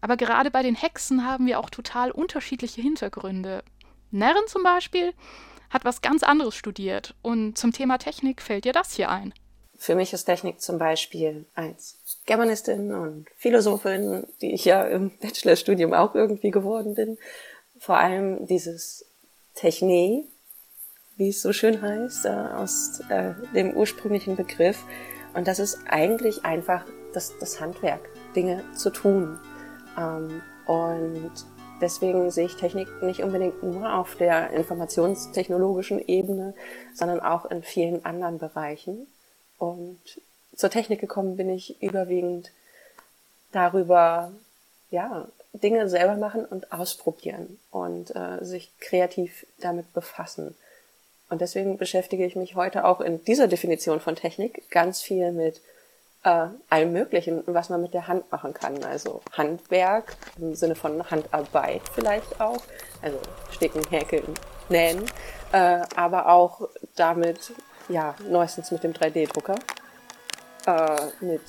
Aber 0.00 0.16
gerade 0.16 0.50
bei 0.50 0.62
den 0.62 0.74
Hexen 0.74 1.26
haben 1.26 1.46
wir 1.46 1.58
auch 1.58 1.70
total 1.70 2.10
unterschiedliche 2.10 2.80
Hintergründe. 2.80 3.62
Nerren 4.10 4.46
zum 4.46 4.62
Beispiel 4.62 5.12
hat 5.70 5.84
was 5.84 6.00
ganz 6.00 6.22
anderes 6.22 6.54
studiert 6.54 7.14
und 7.22 7.58
zum 7.58 7.72
Thema 7.72 7.98
Technik 7.98 8.40
fällt 8.40 8.64
dir 8.64 8.72
das 8.72 8.94
hier 8.94 9.10
ein. 9.10 9.34
Für 9.78 9.94
mich 9.94 10.12
ist 10.12 10.24
Technik 10.24 10.60
zum 10.60 10.78
Beispiel 10.78 11.44
als 11.54 11.98
Germanistin 12.24 12.94
und 12.94 13.26
Philosophin, 13.36 14.26
die 14.40 14.54
ich 14.54 14.64
ja 14.64 14.84
im 14.84 15.10
Bachelorstudium 15.18 15.92
auch 15.92 16.14
irgendwie 16.14 16.50
geworden 16.50 16.94
bin, 16.94 17.18
vor 17.78 17.98
allem 17.98 18.46
dieses 18.46 19.04
Techne, 19.54 20.24
wie 21.16 21.30
es 21.30 21.42
so 21.42 21.52
schön 21.52 21.80
heißt, 21.80 22.26
äh, 22.26 22.28
aus 22.28 23.00
äh, 23.08 23.32
dem 23.54 23.72
ursprünglichen 23.74 24.36
Begriff. 24.36 24.78
Und 25.34 25.48
das 25.48 25.58
ist 25.58 25.78
eigentlich 25.88 26.44
einfach 26.44 26.84
das, 27.12 27.32
das 27.38 27.60
Handwerk, 27.60 28.00
Dinge 28.34 28.62
zu 28.74 28.90
tun. 28.90 29.38
Ähm, 29.98 30.42
und 30.66 31.32
deswegen 31.80 32.30
sehe 32.30 32.46
ich 32.46 32.56
Technik 32.56 32.88
nicht 33.02 33.22
unbedingt 33.22 33.62
nur 33.62 33.94
auf 33.94 34.14
der 34.16 34.50
informationstechnologischen 34.50 36.06
Ebene, 36.06 36.54
sondern 36.94 37.20
auch 37.20 37.46
in 37.46 37.62
vielen 37.62 38.04
anderen 38.04 38.38
Bereichen. 38.38 39.06
Und 39.58 40.00
zur 40.54 40.70
Technik 40.70 41.00
gekommen 41.00 41.36
bin 41.36 41.48
ich 41.50 41.82
überwiegend 41.82 42.50
darüber, 43.52 44.32
ja, 44.96 45.28
Dinge 45.52 45.90
selber 45.90 46.14
machen 46.16 46.46
und 46.46 46.72
ausprobieren 46.72 47.58
und 47.70 48.16
äh, 48.16 48.42
sich 48.42 48.72
kreativ 48.80 49.46
damit 49.60 49.92
befassen. 49.92 50.56
Und 51.28 51.42
deswegen 51.42 51.76
beschäftige 51.76 52.24
ich 52.24 52.34
mich 52.34 52.54
heute 52.54 52.86
auch 52.86 53.02
in 53.02 53.22
dieser 53.24 53.46
Definition 53.46 54.00
von 54.00 54.16
Technik 54.16 54.70
ganz 54.70 55.02
viel 55.02 55.32
mit 55.32 55.60
äh, 56.24 56.46
allem 56.70 56.92
Möglichen, 56.92 57.42
was 57.46 57.68
man 57.68 57.82
mit 57.82 57.92
der 57.92 58.08
Hand 58.08 58.32
machen 58.32 58.54
kann. 58.54 58.82
Also 58.84 59.20
Handwerk 59.32 60.16
im 60.38 60.54
Sinne 60.54 60.76
von 60.76 61.10
Handarbeit 61.10 61.82
vielleicht 61.94 62.40
auch. 62.40 62.62
Also 63.02 63.18
Sticken, 63.50 63.86
Häkeln, 63.90 64.32
Nähen. 64.70 65.04
Äh, 65.52 65.82
aber 65.94 66.28
auch 66.28 66.68
damit, 66.94 67.52
ja, 67.90 68.14
neuestens 68.26 68.70
mit 68.70 68.82
dem 68.82 68.94
3D-Drucker. 68.94 69.56
Äh, 70.66 71.24
mit 71.24 71.42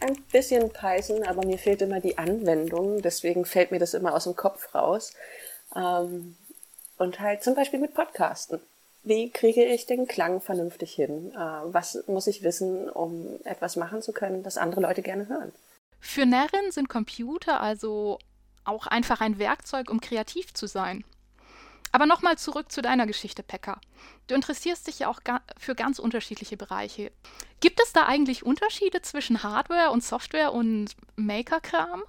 ein 0.00 0.20
bisschen 0.32 0.70
Python, 0.70 1.24
aber 1.24 1.44
mir 1.44 1.58
fehlt 1.58 1.82
immer 1.82 2.00
die 2.00 2.18
Anwendung. 2.18 3.02
Deswegen 3.02 3.44
fällt 3.44 3.70
mir 3.70 3.78
das 3.78 3.94
immer 3.94 4.14
aus 4.14 4.24
dem 4.24 4.36
Kopf 4.36 4.74
raus. 4.74 5.12
Ähm, 5.74 6.36
und 6.98 7.20
halt 7.20 7.42
zum 7.42 7.54
Beispiel 7.54 7.78
mit 7.78 7.94
Podcasten. 7.94 8.60
Wie 9.02 9.30
kriege 9.30 9.64
ich 9.64 9.86
den 9.86 10.06
Klang 10.06 10.40
vernünftig 10.40 10.92
hin? 10.92 11.32
Äh, 11.34 11.38
was 11.38 12.04
muss 12.06 12.26
ich 12.26 12.42
wissen, 12.42 12.88
um 12.90 13.38
etwas 13.44 13.76
machen 13.76 14.02
zu 14.02 14.12
können, 14.12 14.42
das 14.42 14.58
andere 14.58 14.82
Leute 14.82 15.02
gerne 15.02 15.28
hören? 15.28 15.52
Für 16.00 16.26
Närrin 16.26 16.70
sind 16.70 16.88
Computer 16.88 17.60
also 17.60 18.18
auch 18.64 18.86
einfach 18.86 19.20
ein 19.20 19.38
Werkzeug, 19.38 19.90
um 19.90 20.00
kreativ 20.00 20.52
zu 20.54 20.66
sein. 20.66 21.04
Aber 21.92 22.06
nochmal 22.06 22.38
zurück 22.38 22.70
zu 22.70 22.82
deiner 22.82 23.06
Geschichte, 23.06 23.42
Pekka. 23.42 23.80
Du 24.28 24.34
interessierst 24.34 24.86
dich 24.86 25.00
ja 25.00 25.08
auch 25.08 25.24
ga 25.24 25.40
für 25.58 25.74
ganz 25.74 25.98
unterschiedliche 25.98 26.56
Bereiche. 26.56 27.10
Gibt 27.60 27.80
es 27.82 27.92
da 27.92 28.06
eigentlich 28.06 28.46
Unterschiede 28.46 29.02
zwischen 29.02 29.42
Hardware 29.42 29.90
und 29.90 30.04
Software 30.04 30.52
und 30.52 30.94
Maker-Kram? 31.16 32.04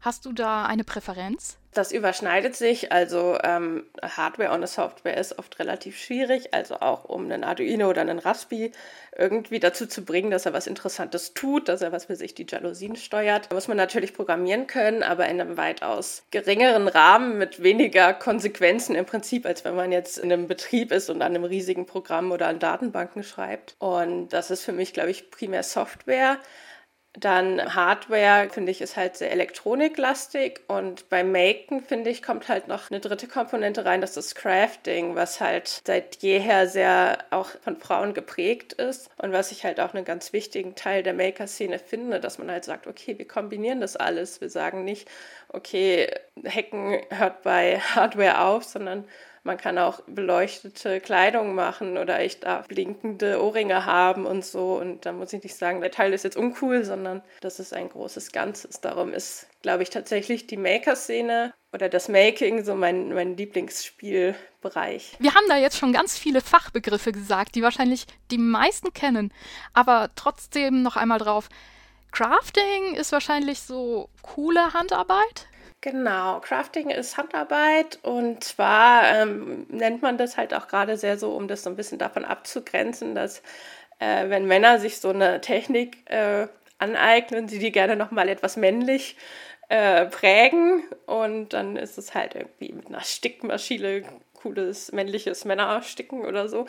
Hast 0.00 0.26
du 0.26 0.32
da 0.32 0.66
eine 0.66 0.84
Präferenz? 0.84 1.59
Das 1.72 1.92
überschneidet 1.92 2.56
sich, 2.56 2.90
also 2.90 3.38
ähm, 3.44 3.84
Hardware 4.02 4.52
und 4.52 4.66
Software 4.66 5.16
ist 5.16 5.38
oft 5.38 5.60
relativ 5.60 5.96
schwierig, 5.96 6.52
also 6.52 6.80
auch 6.80 7.04
um 7.04 7.24
einen 7.24 7.44
Arduino 7.44 7.88
oder 7.88 8.00
einen 8.00 8.18
Raspi 8.18 8.72
irgendwie 9.16 9.60
dazu 9.60 9.86
zu 9.86 10.04
bringen, 10.04 10.32
dass 10.32 10.46
er 10.46 10.52
was 10.52 10.66
Interessantes 10.66 11.32
tut, 11.32 11.68
dass 11.68 11.80
er 11.80 11.92
was 11.92 12.06
für 12.06 12.16
sich 12.16 12.34
die 12.34 12.46
Jalousien 12.48 12.96
steuert. 12.96 13.46
Da 13.50 13.54
muss 13.54 13.68
man 13.68 13.76
natürlich 13.76 14.14
programmieren 14.14 14.66
können, 14.66 15.04
aber 15.04 15.26
in 15.26 15.40
einem 15.40 15.56
weitaus 15.56 16.24
geringeren 16.32 16.88
Rahmen 16.88 17.38
mit 17.38 17.62
weniger 17.62 18.14
Konsequenzen 18.14 18.96
im 18.96 19.06
Prinzip, 19.06 19.46
als 19.46 19.64
wenn 19.64 19.76
man 19.76 19.92
jetzt 19.92 20.18
in 20.18 20.32
einem 20.32 20.48
Betrieb 20.48 20.90
ist 20.90 21.08
und 21.08 21.22
an 21.22 21.36
einem 21.36 21.44
riesigen 21.44 21.86
Programm 21.86 22.32
oder 22.32 22.48
an 22.48 22.58
Datenbanken 22.58 23.22
schreibt. 23.22 23.76
Und 23.78 24.30
das 24.30 24.50
ist 24.50 24.64
für 24.64 24.72
mich, 24.72 24.92
glaube 24.92 25.10
ich, 25.10 25.30
primär 25.30 25.62
Software. 25.62 26.38
Dann 27.14 27.74
Hardware, 27.74 28.48
finde 28.50 28.70
ich, 28.70 28.80
ist 28.80 28.96
halt 28.96 29.16
sehr 29.16 29.32
elektroniklastig 29.32 30.60
und 30.68 31.08
beim 31.08 31.32
Maken, 31.32 31.82
finde 31.82 32.08
ich, 32.08 32.22
kommt 32.22 32.48
halt 32.48 32.68
noch 32.68 32.88
eine 32.88 33.00
dritte 33.00 33.26
Komponente 33.26 33.84
rein, 33.84 34.00
das 34.00 34.16
ist 34.16 34.36
Crafting, 34.36 35.16
was 35.16 35.40
halt 35.40 35.82
seit 35.84 36.22
jeher 36.22 36.68
sehr 36.68 37.18
auch 37.30 37.48
von 37.62 37.76
Frauen 37.78 38.14
geprägt 38.14 38.74
ist 38.74 39.10
und 39.16 39.32
was 39.32 39.50
ich 39.50 39.64
halt 39.64 39.80
auch 39.80 39.92
einen 39.92 40.04
ganz 40.04 40.32
wichtigen 40.32 40.76
Teil 40.76 41.02
der 41.02 41.14
Maker-Szene 41.14 41.80
finde, 41.80 42.20
dass 42.20 42.38
man 42.38 42.48
halt 42.48 42.64
sagt, 42.64 42.86
okay, 42.86 43.18
wir 43.18 43.26
kombinieren 43.26 43.80
das 43.80 43.96
alles. 43.96 44.40
Wir 44.40 44.48
sagen 44.48 44.84
nicht, 44.84 45.08
okay, 45.48 46.08
Hacken 46.46 46.96
hört 47.10 47.42
bei 47.42 47.80
Hardware 47.80 48.40
auf, 48.42 48.62
sondern 48.62 49.04
man 49.42 49.56
kann 49.56 49.78
auch 49.78 50.00
beleuchtete 50.06 51.00
Kleidung 51.00 51.54
machen 51.54 51.96
oder 51.96 52.22
ich 52.22 52.40
darf 52.40 52.68
blinkende 52.68 53.42
Ohrringe 53.42 53.86
haben 53.86 54.26
und 54.26 54.44
so. 54.44 54.74
Und 54.74 55.06
da 55.06 55.12
muss 55.12 55.32
ich 55.32 55.42
nicht 55.42 55.56
sagen, 55.56 55.80
der 55.80 55.90
Teil 55.90 56.12
ist 56.12 56.24
jetzt 56.24 56.36
uncool, 56.36 56.84
sondern 56.84 57.22
das 57.40 57.58
ist 57.58 57.72
ein 57.72 57.88
großes 57.88 58.32
Ganzes. 58.32 58.80
Darum 58.80 59.12
ist, 59.14 59.46
glaube 59.62 59.82
ich, 59.82 59.90
tatsächlich 59.90 60.46
die 60.46 60.58
Maker-Szene 60.58 61.54
oder 61.72 61.88
das 61.88 62.08
Making 62.08 62.64
so 62.64 62.74
mein, 62.74 63.14
mein 63.14 63.36
Lieblingsspielbereich. 63.36 65.16
Wir 65.18 65.34
haben 65.34 65.46
da 65.48 65.56
jetzt 65.56 65.78
schon 65.78 65.92
ganz 65.92 66.18
viele 66.18 66.40
Fachbegriffe 66.40 67.12
gesagt, 67.12 67.54
die 67.54 67.62
wahrscheinlich 67.62 68.06
die 68.30 68.38
meisten 68.38 68.92
kennen. 68.92 69.32
Aber 69.72 70.10
trotzdem 70.16 70.82
noch 70.82 70.96
einmal 70.96 71.18
drauf. 71.18 71.48
Crafting 72.12 72.94
ist 72.96 73.12
wahrscheinlich 73.12 73.60
so 73.60 74.10
coole 74.22 74.74
Handarbeit. 74.74 75.46
Genau, 75.82 76.40
Crafting 76.40 76.90
ist 76.90 77.16
Handarbeit 77.16 77.98
und 78.02 78.44
zwar 78.44 79.02
ähm, 79.14 79.66
nennt 79.70 80.02
man 80.02 80.18
das 80.18 80.36
halt 80.36 80.52
auch 80.52 80.68
gerade 80.68 80.98
sehr 80.98 81.16
so, 81.16 81.34
um 81.34 81.48
das 81.48 81.62
so 81.62 81.70
ein 81.70 81.76
bisschen 81.76 81.96
davon 81.98 82.26
abzugrenzen, 82.26 83.14
dass 83.14 83.38
äh, 83.98 84.28
wenn 84.28 84.44
Männer 84.46 84.78
sich 84.78 85.00
so 85.00 85.08
eine 85.08 85.40
Technik 85.40 85.98
äh, 86.10 86.48
aneignen, 86.78 87.48
sie 87.48 87.58
die 87.58 87.72
gerne 87.72 87.96
nochmal 87.96 88.28
etwas 88.28 88.58
männlich 88.58 89.16
äh, 89.70 90.04
prägen 90.06 90.82
und 91.06 91.54
dann 91.54 91.76
ist 91.76 91.96
es 91.96 92.14
halt 92.14 92.34
irgendwie 92.34 92.72
mit 92.72 92.88
einer 92.88 93.00
Stickmaschine 93.02 94.02
cooles 94.34 94.92
männliches 94.92 95.46
Männersticken 95.46 96.26
oder 96.26 96.48
so. 96.48 96.66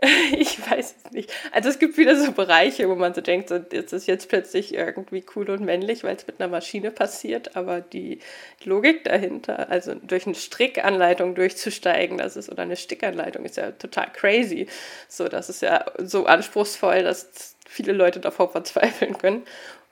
ich 0.36 0.58
weiß 0.68 0.96
es 1.04 1.12
nicht. 1.12 1.32
Also 1.52 1.68
es 1.68 1.78
gibt 1.78 1.96
wieder 1.96 2.16
so 2.16 2.32
Bereiche, 2.32 2.88
wo 2.88 2.96
man 2.96 3.14
so 3.14 3.20
denkt, 3.20 3.48
so, 3.48 3.56
jetzt 3.70 3.92
ist 3.92 4.06
jetzt 4.08 4.28
plötzlich 4.28 4.74
irgendwie 4.74 5.24
cool 5.36 5.48
und 5.50 5.64
männlich, 5.64 6.02
weil 6.02 6.16
es 6.16 6.26
mit 6.26 6.40
einer 6.40 6.50
Maschine 6.50 6.90
passiert, 6.90 7.56
aber 7.56 7.80
die 7.80 8.18
Logik 8.64 9.04
dahinter, 9.04 9.68
also 9.70 9.94
durch 9.94 10.26
eine 10.26 10.34
Strickanleitung 10.34 11.36
durchzusteigen, 11.36 12.18
das 12.18 12.36
ist, 12.36 12.50
oder 12.50 12.62
eine 12.62 12.76
Stickanleitung 12.76 13.44
ist 13.44 13.56
ja 13.56 13.70
total 13.72 14.10
crazy. 14.12 14.66
So, 15.08 15.28
das 15.28 15.48
ist 15.48 15.62
ja 15.62 15.84
so 15.98 16.26
anspruchsvoll, 16.26 17.04
dass 17.04 17.54
viele 17.68 17.92
Leute 17.92 18.18
davor 18.18 18.50
verzweifeln 18.50 19.16
können. 19.18 19.44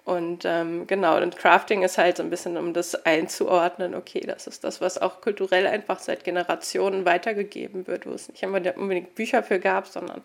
Und 0.05 0.45
ähm, 0.45 0.87
genau, 0.87 1.19
und 1.19 1.37
Crafting 1.37 1.83
ist 1.83 1.99
halt 1.99 2.17
so 2.17 2.23
ein 2.23 2.31
bisschen, 2.31 2.57
um 2.57 2.73
das 2.73 2.95
einzuordnen, 3.07 3.95
okay, 3.95 4.21
das 4.21 4.47
ist 4.47 4.65
das, 4.65 4.81
was 4.81 4.99
auch 4.99 5.21
kulturell 5.21 5.67
einfach 5.67 5.99
seit 5.99 6.25
Generationen 6.25 7.05
weitergegeben 7.05 7.87
wird, 7.87 8.07
wo 8.07 8.11
es 8.11 8.29
nicht 8.29 8.43
immer 8.43 8.61
unbedingt 8.77 9.15
Bücher 9.15 9.43
für 9.43 9.61
gab, 9.61 9.87
sondern 9.87 10.23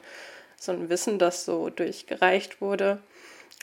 so 0.57 0.71
ein 0.71 0.89
Wissen, 0.89 1.19
das 1.19 1.45
so 1.45 1.69
durchgereicht 1.69 2.61
wurde. 2.61 2.99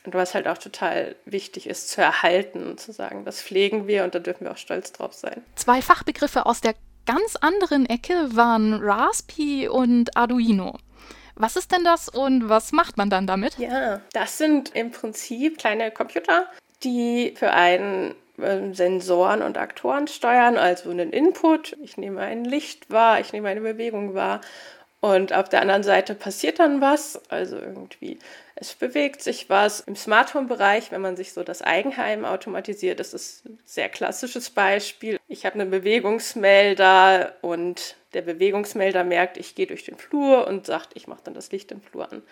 Und 0.05 0.15
was 0.15 0.35
halt 0.35 0.49
auch 0.49 0.59
total 0.59 1.15
wichtig 1.25 1.69
ist 1.69 1.89
zu 1.89 2.01
erhalten 2.01 2.67
und 2.67 2.81
zu 2.81 2.93
sagen, 2.93 3.25
das 3.25 3.41
pflegen 3.41 3.87
wir 3.87 4.05
und 4.05 4.15
da 4.15 4.19
dürfen 4.19 4.45
wir 4.45 4.53
auch 4.53 4.57
stolz 4.57 4.93
drauf 4.93 5.15
sein. 5.15 5.43
Zwei 5.55 5.81
Fachbegriffe 5.81 6.45
aus 6.47 6.61
der 6.61 6.75
ganz 7.07 7.37
anderen 7.37 7.87
Ecke 7.87 8.29
waren 8.35 8.75
Raspi 8.75 9.69
und 9.69 10.17
Arduino. 10.17 10.79
Was 11.35 11.57
ist 11.57 11.73
denn 11.73 11.85
das 11.85 12.09
und 12.09 12.49
was 12.49 12.73
macht 12.73 12.97
man 12.97 13.11
dann 13.11 13.27
damit? 13.27 13.59
Ja, 13.59 14.01
das 14.13 14.39
sind 14.39 14.75
im 14.75 14.91
Prinzip 14.91 15.59
kleine 15.59 15.91
Computer, 15.91 16.47
die 16.83 17.35
für 17.37 17.53
einen 17.53 18.15
ähm, 18.39 18.75
Sensoren 18.75 19.43
und 19.43 19.59
Aktoren 19.59 20.09
steuern, 20.09 20.57
also 20.57 20.91
einen 20.91 21.13
Input. 21.13 21.77
Ich 21.83 21.97
nehme 21.97 22.21
ein 22.21 22.45
Licht 22.45 22.91
wahr, 22.91 23.21
ich 23.21 23.33
nehme 23.33 23.49
eine 23.49 23.61
Bewegung 23.61 24.15
wahr 24.15 24.41
und 25.03 25.33
auf 25.33 25.49
der 25.49 25.61
anderen 25.61 25.83
Seite 25.83 26.15
passiert 26.15 26.61
dann 26.61 26.81
was, 26.81 27.21
also 27.29 27.57
irgendwie 27.57 28.19
es 28.55 28.75
bewegt 28.75 29.23
sich 29.23 29.51
was. 29.51 29.81
Im 29.81 29.97
Smart 29.97 30.35
Home 30.35 30.47
Bereich, 30.47 30.93
wenn 30.93 31.01
man 31.01 31.17
sich 31.17 31.33
so 31.33 31.43
das 31.43 31.63
Eigenheim 31.63 32.25
automatisiert, 32.25 33.01
das 33.01 33.13
ist 33.13 33.45
ein 33.45 33.59
sehr 33.65 33.89
klassisches 33.89 34.51
Beispiel. 34.51 35.19
Ich 35.27 35.45
habe 35.45 35.59
einen 35.59 35.71
Bewegungsmelder 35.71 37.35
und 37.41 37.97
der 38.15 38.23
Bewegungsmelder 38.23 39.03
merkt, 39.03 39.37
ich 39.37 39.57
gehe 39.57 39.67
durch 39.67 39.85
den 39.85 39.97
Flur 39.97 40.47
und 40.47 40.65
sagt, 40.65 40.91
ich 40.95 41.09
mache 41.09 41.23
dann 41.25 41.35
das 41.35 41.51
Licht 41.51 41.73
im 41.73 41.83
Flur 41.83 42.13
an. 42.13 42.23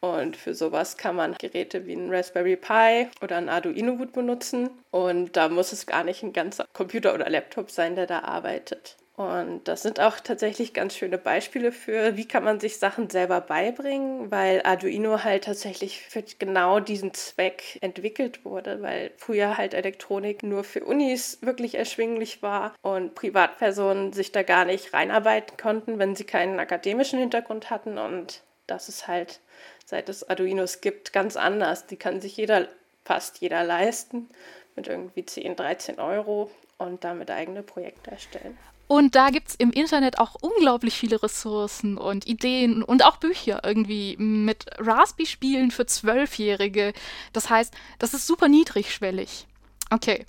Und 0.00 0.36
für 0.36 0.54
sowas 0.54 0.96
kann 0.96 1.14
man 1.14 1.34
Geräte 1.38 1.86
wie 1.86 1.94
ein 1.94 2.12
Raspberry 2.12 2.56
Pi 2.56 3.06
oder 3.22 3.36
ein 3.36 3.48
Arduino 3.48 3.96
gut 3.96 4.12
benutzen. 4.12 4.70
Und 4.90 5.36
da 5.36 5.48
muss 5.48 5.70
es 5.70 5.86
gar 5.86 6.02
nicht 6.02 6.24
ein 6.24 6.32
ganzer 6.32 6.66
Computer 6.72 7.14
oder 7.14 7.30
Laptop 7.30 7.70
sein, 7.70 7.94
der 7.94 8.06
da 8.06 8.20
arbeitet. 8.20 8.96
Und 9.18 9.66
das 9.66 9.82
sind 9.82 9.98
auch 9.98 10.20
tatsächlich 10.20 10.72
ganz 10.74 10.94
schöne 10.94 11.18
Beispiele 11.18 11.72
für, 11.72 12.16
wie 12.16 12.28
kann 12.28 12.44
man 12.44 12.60
sich 12.60 12.78
Sachen 12.78 13.10
selber 13.10 13.40
beibringen, 13.40 14.30
weil 14.30 14.62
Arduino 14.62 15.24
halt 15.24 15.42
tatsächlich 15.42 16.02
für 16.02 16.22
genau 16.38 16.78
diesen 16.78 17.12
Zweck 17.14 17.78
entwickelt 17.80 18.44
wurde, 18.44 18.80
weil 18.80 19.10
früher 19.16 19.56
halt 19.58 19.74
Elektronik 19.74 20.44
nur 20.44 20.62
für 20.62 20.84
Unis 20.84 21.38
wirklich 21.40 21.74
erschwinglich 21.74 22.44
war 22.44 22.76
und 22.80 23.16
Privatpersonen 23.16 24.12
sich 24.12 24.30
da 24.30 24.44
gar 24.44 24.64
nicht 24.64 24.94
reinarbeiten 24.94 25.56
konnten, 25.56 25.98
wenn 25.98 26.14
sie 26.14 26.22
keinen 26.22 26.60
akademischen 26.60 27.18
Hintergrund 27.18 27.70
hatten. 27.70 27.98
Und 27.98 28.44
das 28.68 28.88
ist 28.88 29.08
halt, 29.08 29.40
seit 29.84 30.08
es 30.08 30.30
Arduinos 30.30 30.80
gibt, 30.80 31.12
ganz 31.12 31.36
anders. 31.36 31.88
Die 31.88 31.96
kann 31.96 32.20
sich 32.20 32.36
jeder, 32.36 32.68
fast 33.04 33.38
jeder 33.38 33.64
leisten 33.64 34.30
mit 34.76 34.86
irgendwie 34.86 35.26
10, 35.26 35.56
13 35.56 35.98
Euro 35.98 36.52
und 36.76 37.02
damit 37.02 37.32
eigene 37.32 37.64
Projekte 37.64 38.12
erstellen. 38.12 38.56
Und 38.88 39.14
da 39.14 39.28
gibt 39.28 39.50
es 39.50 39.54
im 39.54 39.70
Internet 39.70 40.18
auch 40.18 40.34
unglaublich 40.40 40.94
viele 40.94 41.22
Ressourcen 41.22 41.98
und 41.98 42.26
Ideen 42.26 42.82
und 42.82 43.04
auch 43.04 43.18
Bücher 43.18 43.60
irgendwie 43.62 44.16
mit 44.16 44.64
Raspi-Spielen 44.78 45.70
für 45.70 45.84
Zwölfjährige. 45.84 46.94
Das 47.34 47.50
heißt, 47.50 47.74
das 47.98 48.14
ist 48.14 48.26
super 48.26 48.48
niedrigschwellig. 48.48 49.46
Okay. 49.90 50.24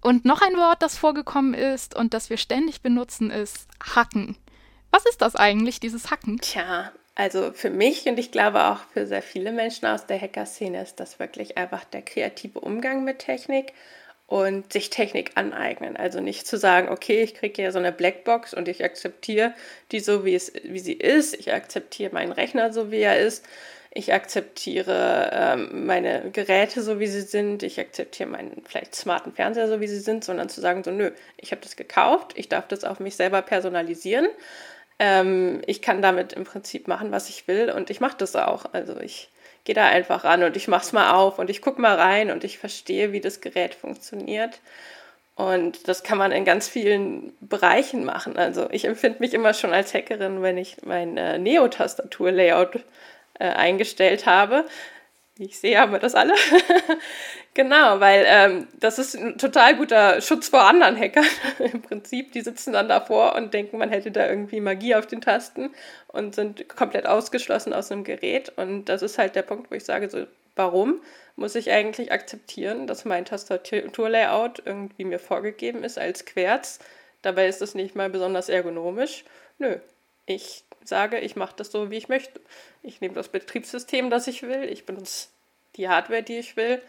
Und 0.00 0.24
noch 0.24 0.40
ein 0.40 0.56
Wort, 0.56 0.82
das 0.82 0.96
vorgekommen 0.96 1.52
ist 1.52 1.96
und 1.96 2.14
das 2.14 2.30
wir 2.30 2.38
ständig 2.38 2.80
benutzen, 2.80 3.30
ist 3.30 3.66
Hacken. 3.94 4.36
Was 4.92 5.04
ist 5.04 5.20
das 5.20 5.34
eigentlich, 5.34 5.80
dieses 5.80 6.12
Hacken? 6.12 6.38
Tja, 6.38 6.92
also 7.16 7.52
für 7.52 7.70
mich 7.70 8.06
und 8.06 8.18
ich 8.18 8.30
glaube 8.30 8.66
auch 8.66 8.78
für 8.92 9.06
sehr 9.06 9.22
viele 9.22 9.50
Menschen 9.50 9.86
aus 9.86 10.06
der 10.06 10.20
Hacker-Szene 10.20 10.80
ist 10.80 11.00
das 11.00 11.18
wirklich 11.18 11.58
einfach 11.58 11.84
der 11.84 12.02
kreative 12.02 12.60
Umgang 12.60 13.04
mit 13.04 13.18
Technik 13.18 13.72
und 14.30 14.72
sich 14.72 14.90
Technik 14.90 15.32
aneignen. 15.34 15.96
Also 15.96 16.20
nicht 16.20 16.46
zu 16.46 16.56
sagen, 16.56 16.88
okay, 16.88 17.20
ich 17.20 17.34
kriege 17.34 17.62
hier 17.62 17.72
so 17.72 17.80
eine 17.80 17.90
Blackbox 17.90 18.54
und 18.54 18.68
ich 18.68 18.84
akzeptiere 18.84 19.54
die 19.90 19.98
so, 19.98 20.24
wie, 20.24 20.36
es, 20.36 20.52
wie 20.62 20.78
sie 20.78 20.92
ist. 20.92 21.34
Ich 21.34 21.52
akzeptiere 21.52 22.14
meinen 22.14 22.30
Rechner 22.30 22.72
so, 22.72 22.92
wie 22.92 23.00
er 23.00 23.18
ist. 23.18 23.44
Ich 23.90 24.12
akzeptiere 24.12 25.30
ähm, 25.32 25.84
meine 25.84 26.30
Geräte 26.30 26.80
so, 26.80 27.00
wie 27.00 27.08
sie 27.08 27.22
sind. 27.22 27.64
Ich 27.64 27.80
akzeptiere 27.80 28.28
meinen 28.28 28.62
vielleicht 28.64 28.94
smarten 28.94 29.32
Fernseher 29.32 29.66
so, 29.66 29.80
wie 29.80 29.88
sie 29.88 29.98
sind, 29.98 30.22
sondern 30.22 30.48
zu 30.48 30.60
sagen, 30.60 30.84
so, 30.84 30.92
nö, 30.92 31.10
ich 31.36 31.50
habe 31.50 31.62
das 31.62 31.74
gekauft. 31.74 32.34
Ich 32.36 32.48
darf 32.48 32.68
das 32.68 32.84
auf 32.84 33.00
mich 33.00 33.16
selber 33.16 33.42
personalisieren. 33.42 34.28
Ähm, 35.00 35.60
ich 35.66 35.82
kann 35.82 36.02
damit 36.02 36.34
im 36.34 36.44
Prinzip 36.44 36.86
machen, 36.86 37.10
was 37.10 37.28
ich 37.30 37.48
will 37.48 37.68
und 37.68 37.90
ich 37.90 37.98
mache 37.98 38.18
das 38.18 38.36
auch. 38.36 38.66
Also 38.74 39.00
ich 39.00 39.28
gehe 39.64 39.74
da 39.74 39.86
einfach 39.86 40.24
ran 40.24 40.42
und 40.42 40.56
ich 40.56 40.68
mache 40.68 40.84
es 40.84 40.92
mal 40.92 41.12
auf 41.12 41.38
und 41.38 41.50
ich 41.50 41.62
gucke 41.62 41.80
mal 41.80 41.96
rein 41.96 42.30
und 42.30 42.44
ich 42.44 42.58
verstehe, 42.58 43.12
wie 43.12 43.20
das 43.20 43.40
Gerät 43.40 43.74
funktioniert. 43.74 44.60
Und 45.36 45.88
das 45.88 46.02
kann 46.02 46.18
man 46.18 46.32
in 46.32 46.44
ganz 46.44 46.68
vielen 46.68 47.32
Bereichen 47.40 48.04
machen. 48.04 48.36
Also 48.36 48.68
ich 48.70 48.84
empfinde 48.84 49.20
mich 49.20 49.32
immer 49.32 49.54
schon 49.54 49.72
als 49.72 49.94
Hackerin, 49.94 50.42
wenn 50.42 50.58
ich 50.58 50.76
mein 50.84 51.16
äh, 51.16 51.38
Neo-Tastatur-Layout 51.38 52.76
äh, 53.38 53.44
eingestellt 53.44 54.26
habe. 54.26 54.66
Ich 55.42 55.58
sehe, 55.58 55.78
haben 55.78 55.92
wir 55.92 55.98
das 55.98 56.14
alle. 56.14 56.34
genau, 57.54 57.98
weil 57.98 58.24
ähm, 58.26 58.68
das 58.78 58.98
ist 58.98 59.16
ein 59.16 59.38
total 59.38 59.74
guter 59.74 60.20
Schutz 60.20 60.48
vor 60.48 60.64
anderen 60.64 60.98
Hackern. 60.98 61.24
Im 61.72 61.80
Prinzip, 61.80 62.32
die 62.32 62.42
sitzen 62.42 62.74
dann 62.74 62.90
davor 62.90 63.34
und 63.36 63.54
denken, 63.54 63.78
man 63.78 63.88
hätte 63.88 64.10
da 64.10 64.28
irgendwie 64.28 64.60
Magie 64.60 64.94
auf 64.94 65.06
den 65.06 65.22
Tasten 65.22 65.70
und 66.08 66.34
sind 66.34 66.68
komplett 66.68 67.06
ausgeschlossen 67.06 67.72
aus 67.72 67.90
einem 67.90 68.04
Gerät. 68.04 68.52
Und 68.56 68.90
das 68.90 69.00
ist 69.00 69.16
halt 69.16 69.34
der 69.34 69.40
Punkt, 69.40 69.70
wo 69.70 69.74
ich 69.74 69.84
sage, 69.86 70.10
so, 70.10 70.26
warum 70.56 71.00
muss 71.36 71.54
ich 71.54 71.70
eigentlich 71.70 72.12
akzeptieren, 72.12 72.86
dass 72.86 73.06
mein 73.06 73.24
Tastaturlayout 73.24 74.62
irgendwie 74.66 75.04
mir 75.04 75.18
vorgegeben 75.18 75.84
ist 75.84 75.98
als 75.98 76.26
Querz? 76.26 76.80
Dabei 77.22 77.48
ist 77.48 77.62
es 77.62 77.74
nicht 77.74 77.96
mal 77.96 78.10
besonders 78.10 78.50
ergonomisch. 78.50 79.24
Nö, 79.58 79.76
ich 80.26 80.64
sage, 80.84 81.18
ich 81.18 81.36
mache 81.36 81.54
das 81.56 81.70
so, 81.70 81.90
wie 81.90 81.96
ich 81.96 82.08
möchte. 82.08 82.40
Ich 82.82 83.00
nehme 83.00 83.14
das 83.14 83.28
Betriebssystem, 83.28 84.10
das 84.10 84.26
ich 84.26 84.42
will. 84.42 84.64
Ich 84.64 84.86
benutze 84.86 85.28
die 85.76 85.88
Hardware, 85.88 86.22
die 86.22 86.38
ich 86.38 86.56
will. 86.56 86.82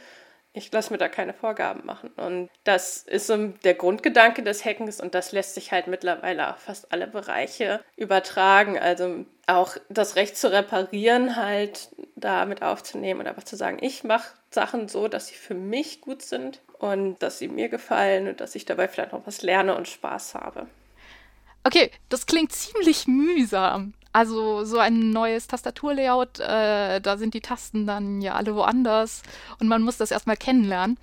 Ich 0.53 0.71
lasse 0.71 0.91
mir 0.91 0.97
da 0.97 1.07
keine 1.07 1.33
Vorgaben 1.33 1.85
machen. 1.85 2.09
Und 2.17 2.49
das 2.65 3.03
ist 3.03 3.27
so 3.27 3.37
der 3.37 3.73
Grundgedanke 3.73 4.43
des 4.43 4.65
Hackens 4.65 4.99
und 4.99 5.15
das 5.15 5.31
lässt 5.31 5.55
sich 5.55 5.71
halt 5.71 5.87
mittlerweile 5.87 6.49
auf 6.49 6.59
fast 6.59 6.91
alle 6.91 7.07
Bereiche 7.07 7.81
übertragen. 7.95 8.77
Also 8.77 9.25
auch 9.47 9.77
das 9.87 10.17
Recht 10.17 10.35
zu 10.35 10.51
reparieren 10.51 11.37
halt 11.37 11.89
damit 12.15 12.63
aufzunehmen 12.63 13.21
und 13.21 13.27
einfach 13.27 13.45
zu 13.45 13.55
sagen, 13.55 13.77
ich 13.81 14.03
mache 14.03 14.33
Sachen 14.49 14.89
so, 14.89 15.07
dass 15.07 15.27
sie 15.27 15.35
für 15.35 15.53
mich 15.53 16.01
gut 16.01 16.21
sind 16.21 16.59
und 16.79 17.23
dass 17.23 17.39
sie 17.39 17.47
mir 17.47 17.69
gefallen 17.69 18.27
und 18.27 18.41
dass 18.41 18.55
ich 18.55 18.65
dabei 18.65 18.89
vielleicht 18.89 19.13
noch 19.13 19.25
was 19.25 19.41
lerne 19.43 19.75
und 19.75 19.87
Spaß 19.87 20.35
habe. 20.35 20.67
Okay, 21.63 21.91
das 22.09 22.25
klingt 22.25 22.51
ziemlich 22.51 23.07
mühsam. 23.07 23.93
Also 24.13 24.65
so 24.65 24.77
ein 24.77 25.11
neues 25.11 25.47
Tastaturlayout, 25.47 26.39
äh, 26.39 26.99
da 26.99 27.17
sind 27.17 27.33
die 27.33 27.41
Tasten 27.41 27.87
dann 27.87 28.21
ja 28.21 28.33
alle 28.35 28.55
woanders 28.55 29.21
und 29.59 29.67
man 29.67 29.83
muss 29.83 29.97
das 29.97 30.11
erstmal 30.11 30.35
kennenlernen. 30.35 30.97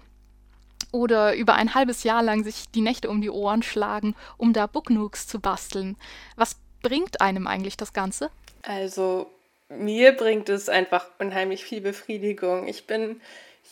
Oder 0.92 1.34
über 1.34 1.54
ein 1.54 1.74
halbes 1.74 2.02
Jahr 2.02 2.22
lang 2.22 2.44
sich 2.44 2.70
die 2.74 2.80
Nächte 2.80 3.10
um 3.10 3.20
die 3.20 3.30
Ohren 3.30 3.62
schlagen, 3.62 4.14
um 4.36 4.52
da 4.52 4.66
Booknooks 4.66 5.26
zu 5.26 5.40
basteln. 5.40 5.96
Was 6.36 6.56
bringt 6.82 7.20
einem 7.20 7.46
eigentlich 7.46 7.76
das 7.76 7.92
Ganze? 7.92 8.30
Also 8.62 9.30
mir 9.68 10.12
bringt 10.12 10.48
es 10.48 10.68
einfach 10.68 11.06
unheimlich 11.18 11.64
viel 11.64 11.80
Befriedigung. 11.80 12.68
Ich 12.68 12.86
bin 12.86 13.20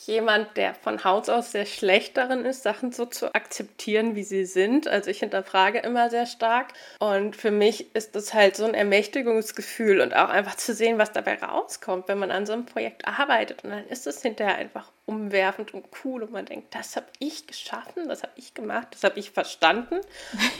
jemand, 0.04 0.56
der 0.56 0.74
von 0.74 1.04
Haus 1.04 1.28
aus 1.28 1.52
sehr 1.52 1.66
schlecht 1.66 2.16
darin 2.16 2.44
ist, 2.44 2.62
Sachen 2.62 2.92
so 2.92 3.06
zu 3.06 3.34
akzeptieren, 3.34 4.14
wie 4.14 4.22
sie 4.22 4.44
sind. 4.44 4.88
Also 4.88 5.10
ich 5.10 5.20
hinterfrage 5.20 5.78
immer 5.78 6.10
sehr 6.10 6.26
stark. 6.26 6.72
Und 6.98 7.36
für 7.36 7.50
mich 7.50 7.94
ist 7.94 8.14
das 8.14 8.34
halt 8.34 8.56
so 8.56 8.64
ein 8.64 8.74
Ermächtigungsgefühl 8.74 10.00
und 10.00 10.14
auch 10.14 10.28
einfach 10.28 10.56
zu 10.56 10.74
sehen, 10.74 10.98
was 10.98 11.12
dabei 11.12 11.42
rauskommt, 11.42 12.08
wenn 12.08 12.18
man 12.18 12.30
an 12.30 12.46
so 12.46 12.52
einem 12.52 12.66
Projekt 12.66 13.06
arbeitet. 13.06 13.64
Und 13.64 13.70
dann 13.70 13.86
ist 13.88 14.06
es 14.06 14.22
hinterher 14.22 14.56
einfach 14.56 14.90
umwerfend 15.06 15.72
und 15.72 15.86
cool 16.04 16.24
und 16.24 16.32
man 16.32 16.46
denkt, 16.46 16.74
das 16.74 16.96
habe 16.96 17.06
ich 17.20 17.46
geschaffen, 17.46 18.08
das 18.08 18.24
habe 18.24 18.32
ich 18.34 18.54
gemacht, 18.54 18.88
das 18.90 19.04
habe 19.04 19.18
ich 19.20 19.30
verstanden. 19.30 20.00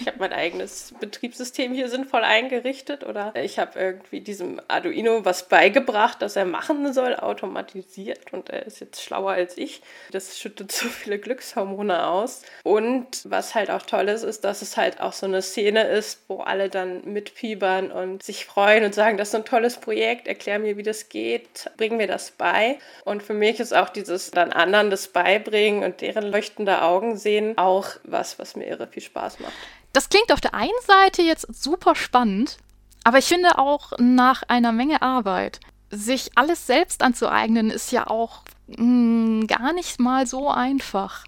Ich 0.00 0.06
habe 0.06 0.18
mein 0.20 0.32
eigenes 0.32 0.94
Betriebssystem 1.00 1.74
hier 1.74 1.88
sinnvoll 1.88 2.22
eingerichtet 2.22 3.02
oder 3.04 3.34
ich 3.34 3.58
habe 3.58 3.78
irgendwie 3.78 4.20
diesem 4.20 4.60
Arduino 4.68 5.24
was 5.24 5.48
beigebracht, 5.48 6.22
das 6.22 6.36
er 6.36 6.44
machen 6.44 6.92
soll, 6.92 7.16
automatisiert 7.16 8.32
und 8.32 8.48
er 8.50 8.66
ist 8.66 8.78
jetzt 8.78 9.02
schlauer 9.02 9.32
als 9.32 9.58
ich. 9.58 9.82
Das 10.12 10.38
schüttet 10.38 10.70
so 10.70 10.86
viele 10.86 11.18
Glückshormone 11.18 12.06
aus. 12.06 12.42
Und 12.62 13.22
was 13.24 13.56
halt 13.56 13.70
auch 13.70 13.82
toll 13.82 14.08
ist, 14.08 14.22
ist, 14.22 14.44
dass 14.44 14.62
es 14.62 14.76
halt 14.76 15.00
auch 15.00 15.12
so 15.12 15.26
eine 15.26 15.42
Szene 15.42 15.88
ist, 15.88 16.20
wo 16.28 16.38
alle 16.38 16.68
dann 16.68 17.04
mitfiebern 17.12 17.90
und 17.90 18.22
sich 18.22 18.46
freuen 18.46 18.84
und 18.84 18.94
sagen, 18.94 19.16
das 19.16 19.28
ist 19.28 19.34
ein 19.34 19.44
tolles 19.44 19.78
Projekt, 19.78 20.28
erklär 20.28 20.60
mir, 20.60 20.76
wie 20.76 20.84
das 20.84 21.08
geht, 21.08 21.68
bring 21.76 21.96
mir 21.96 22.06
das 22.06 22.30
bei. 22.30 22.78
Und 23.04 23.24
für 23.24 23.34
mich 23.34 23.58
ist 23.58 23.74
auch 23.74 23.88
dieses 23.88 24.35
dann 24.36 24.52
anderen 24.52 24.90
das 24.90 25.08
beibringen 25.08 25.82
und 25.82 26.00
deren 26.00 26.30
leuchtende 26.30 26.82
Augen 26.82 27.16
sehen, 27.16 27.56
auch 27.56 27.86
was, 28.04 28.38
was 28.38 28.56
mir 28.56 28.66
irre 28.66 28.86
viel 28.86 29.02
Spaß 29.02 29.40
macht. 29.40 29.52
Das 29.92 30.08
klingt 30.08 30.32
auf 30.32 30.40
der 30.40 30.54
einen 30.54 30.70
Seite 30.86 31.22
jetzt 31.22 31.46
super 31.54 31.94
spannend, 31.94 32.58
aber 33.04 33.18
ich 33.18 33.26
finde 33.26 33.58
auch 33.58 33.92
nach 33.98 34.42
einer 34.48 34.72
Menge 34.72 35.00
Arbeit, 35.02 35.60
sich 35.90 36.30
alles 36.34 36.66
selbst 36.66 37.02
anzueignen, 37.02 37.70
ist 37.70 37.92
ja 37.92 38.06
auch 38.06 38.42
mh, 38.66 38.76
hm, 38.76 39.46
gar 39.46 39.72
nicht 39.72 40.00
mal 40.00 40.26
so 40.26 40.50
einfach. 40.50 41.24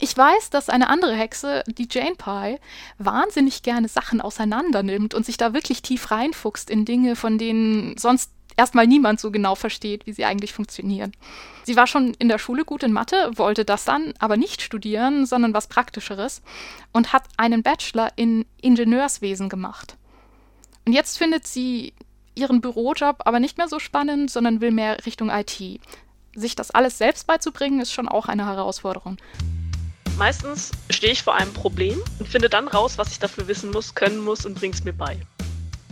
Ich 0.00 0.16
weiß, 0.16 0.50
dass 0.50 0.68
eine 0.68 0.90
andere 0.90 1.14
Hexe, 1.14 1.64
die 1.66 1.88
Jane 1.90 2.14
Pie, 2.14 2.60
wahnsinnig 2.98 3.62
gerne 3.62 3.88
Sachen 3.88 4.20
auseinander 4.20 4.84
nimmt 4.84 5.12
und 5.12 5.26
sich 5.26 5.36
da 5.36 5.52
wirklich 5.52 5.82
tief 5.82 6.10
reinfuchst 6.12 6.70
in 6.70 6.84
Dinge, 6.84 7.16
von 7.16 7.36
denen 7.36 7.96
sonst 7.98 8.30
erstmal 8.58 8.86
niemand 8.86 9.20
so 9.20 9.30
genau 9.30 9.54
versteht, 9.54 10.06
wie 10.06 10.12
sie 10.12 10.24
eigentlich 10.24 10.52
funktionieren. 10.52 11.12
Sie 11.64 11.76
war 11.76 11.86
schon 11.86 12.12
in 12.18 12.28
der 12.28 12.38
Schule 12.38 12.64
gut 12.64 12.82
in 12.82 12.92
Mathe, 12.92 13.30
wollte 13.36 13.64
das 13.64 13.84
dann 13.84 14.12
aber 14.18 14.36
nicht 14.36 14.60
studieren, 14.60 15.24
sondern 15.24 15.54
was 15.54 15.68
Praktischeres 15.68 16.42
und 16.92 17.12
hat 17.12 17.22
einen 17.36 17.62
Bachelor 17.62 18.10
in 18.16 18.44
Ingenieurswesen 18.60 19.48
gemacht. 19.48 19.96
Und 20.84 20.92
jetzt 20.92 21.18
findet 21.18 21.46
sie 21.46 21.94
ihren 22.34 22.60
Bürojob 22.60 23.22
aber 23.24 23.40
nicht 23.40 23.58
mehr 23.58 23.68
so 23.68 23.78
spannend, 23.78 24.30
sondern 24.30 24.60
will 24.60 24.70
mehr 24.70 25.04
Richtung 25.06 25.30
IT. 25.30 25.80
Sich 26.34 26.56
das 26.56 26.70
alles 26.70 26.98
selbst 26.98 27.26
beizubringen, 27.26 27.80
ist 27.80 27.92
schon 27.92 28.08
auch 28.08 28.26
eine 28.26 28.46
Herausforderung. 28.46 29.16
Meistens 30.16 30.72
stehe 30.90 31.12
ich 31.12 31.22
vor 31.22 31.36
einem 31.36 31.52
Problem 31.52 32.00
und 32.18 32.28
finde 32.28 32.48
dann 32.48 32.66
raus, 32.66 32.98
was 32.98 33.12
ich 33.12 33.18
dafür 33.18 33.46
wissen 33.46 33.70
muss, 33.70 33.94
können 33.94 34.18
muss 34.18 34.46
und 34.46 34.54
bringe 34.54 34.74
es 34.74 34.82
mir 34.82 34.92
bei 34.92 35.16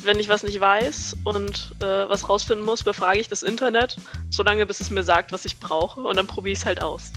wenn 0.02 0.18
ich 0.18 0.28
was 0.28 0.42
nicht 0.42 0.60
weiß 0.60 1.16
und 1.24 1.72
äh, 1.80 2.08
was 2.08 2.28
rausfinden 2.28 2.64
muss, 2.64 2.82
befrage 2.82 3.18
ich 3.18 3.28
das 3.28 3.42
Internet, 3.42 3.96
solange 4.30 4.66
bis 4.66 4.80
es 4.80 4.90
mir 4.90 5.02
sagt, 5.02 5.32
was 5.32 5.44
ich 5.44 5.58
brauche 5.58 6.00
und 6.00 6.16
dann 6.16 6.26
probiere 6.26 6.52
ich 6.52 6.60
es 6.60 6.66
halt 6.66 6.82
aus. 6.82 7.12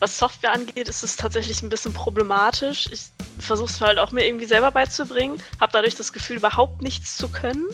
Was 0.00 0.18
Software 0.18 0.52
angeht, 0.52 0.88
ist 0.88 1.02
es 1.02 1.16
tatsächlich 1.16 1.62
ein 1.62 1.68
bisschen 1.68 1.92
problematisch. 1.92 2.88
Ich 2.90 3.10
versuche 3.38 3.70
es 3.70 3.80
halt 3.80 3.98
auch 3.98 4.12
mir 4.12 4.26
irgendwie 4.26 4.46
selber 4.46 4.70
beizubringen, 4.70 5.42
habe 5.60 5.72
dadurch 5.72 5.94
das 5.94 6.12
Gefühl, 6.12 6.38
überhaupt 6.38 6.80
nichts 6.80 7.16
zu 7.16 7.28
können. 7.28 7.66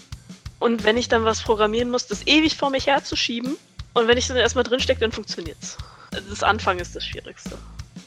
Und 0.59 0.85
wenn 0.85 0.97
ich 0.97 1.09
dann 1.09 1.25
was 1.25 1.43
programmieren 1.43 1.91
muss, 1.91 2.07
das 2.07 2.27
ewig 2.27 2.57
vor 2.57 2.71
mich 2.71 2.87
herzuschieben. 2.87 3.57
Und 3.95 4.09
wenn 4.09 4.19
ich 4.19 4.27
dann 4.27 4.37
erstmal 4.37 4.65
drinstecke, 4.65 5.01
dann 5.01 5.13
funktioniert 5.13 5.59
es. 5.63 5.79
Das 6.11 6.43
Anfangen 6.43 6.81
ist 6.81 6.97
das 6.97 7.05
Schwierigste. 7.05 7.57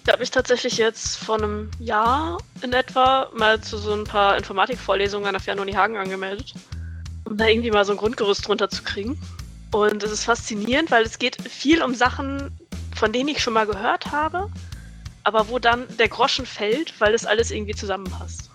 Ich 0.03 0.11
habe 0.11 0.19
mich 0.19 0.31
tatsächlich 0.31 0.77
jetzt 0.77 1.17
vor 1.17 1.35
einem 1.35 1.69
Jahr 1.79 2.37
in 2.61 2.73
etwa 2.73 3.29
mal 3.33 3.61
zu 3.61 3.77
so 3.77 3.93
ein 3.93 4.05
paar 4.05 4.37
Informatikvorlesungen 4.37 5.27
an 5.27 5.33
der 5.33 5.41
Fernuni 5.41 5.73
Hagen 5.73 5.97
angemeldet, 5.97 6.53
um 7.25 7.37
da 7.37 7.45
irgendwie 7.47 7.71
mal 7.71 7.85
so 7.85 7.91
ein 7.91 7.97
Grundgerüst 7.97 8.47
drunter 8.47 8.69
zu 8.69 8.83
kriegen. 8.83 9.21
Und 9.71 10.01
es 10.01 10.11
ist 10.11 10.23
faszinierend, 10.23 10.89
weil 10.89 11.03
es 11.03 11.19
geht 11.19 11.39
viel 11.41 11.83
um 11.83 11.93
Sachen, 11.93 12.57
von 12.95 13.11
denen 13.11 13.29
ich 13.29 13.43
schon 13.43 13.53
mal 13.53 13.67
gehört 13.67 14.11
habe, 14.11 14.49
aber 15.23 15.49
wo 15.49 15.59
dann 15.59 15.85
der 15.97 16.09
Groschen 16.09 16.45
fällt, 16.45 16.99
weil 16.99 17.13
es 17.13 17.25
alles 17.25 17.51
irgendwie 17.51 17.75
zusammenpasst. 17.75 18.49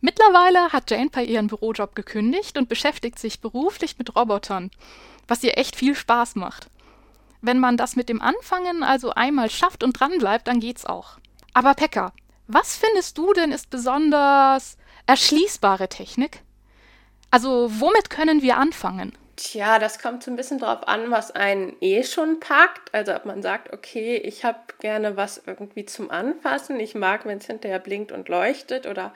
Mittlerweile 0.00 0.72
hat 0.72 0.90
Jane 0.90 1.10
bei 1.10 1.24
ihren 1.24 1.48
Bürojob 1.48 1.94
gekündigt 1.94 2.56
und 2.56 2.68
beschäftigt 2.68 3.18
sich 3.18 3.40
beruflich 3.40 3.98
mit 3.98 4.14
Robotern, 4.16 4.70
was 5.26 5.42
ihr 5.42 5.58
echt 5.58 5.76
viel 5.76 5.94
Spaß 5.94 6.36
macht. 6.36 6.68
Wenn 7.40 7.58
man 7.58 7.76
das 7.76 7.96
mit 7.96 8.08
dem 8.08 8.20
Anfangen 8.20 8.82
also 8.82 9.10
einmal 9.10 9.50
schafft 9.50 9.84
und 9.84 9.98
dranbleibt, 9.98 10.48
dann 10.48 10.60
geht's 10.60 10.84
auch. 10.84 11.18
Aber 11.54 11.74
Pekka, 11.74 12.12
was 12.46 12.76
findest 12.76 13.18
du 13.18 13.32
denn 13.32 13.52
ist 13.52 13.70
besonders 13.70 14.76
erschließbare 15.06 15.88
Technik? 15.88 16.42
Also 17.30 17.68
womit 17.80 18.10
können 18.10 18.42
wir 18.42 18.56
anfangen? 18.56 19.12
Tja, 19.36 19.78
das 19.78 20.00
kommt 20.00 20.24
so 20.24 20.32
ein 20.32 20.36
bisschen 20.36 20.58
drauf 20.58 20.88
an, 20.88 21.12
was 21.12 21.30
einen 21.30 21.76
eh 21.80 22.02
schon 22.02 22.40
packt. 22.40 22.92
Also 22.92 23.14
ob 23.14 23.24
man 23.24 23.40
sagt, 23.40 23.72
okay, 23.72 24.16
ich 24.16 24.44
habe 24.44 24.58
gerne 24.80 25.16
was 25.16 25.40
irgendwie 25.46 25.84
zum 25.84 26.10
Anfassen. 26.10 26.80
Ich 26.80 26.96
mag, 26.96 27.24
wenn 27.24 27.38
es 27.38 27.46
hinterher 27.46 27.78
blinkt 27.78 28.10
und 28.10 28.28
leuchtet 28.28 28.86
oder 28.86 29.12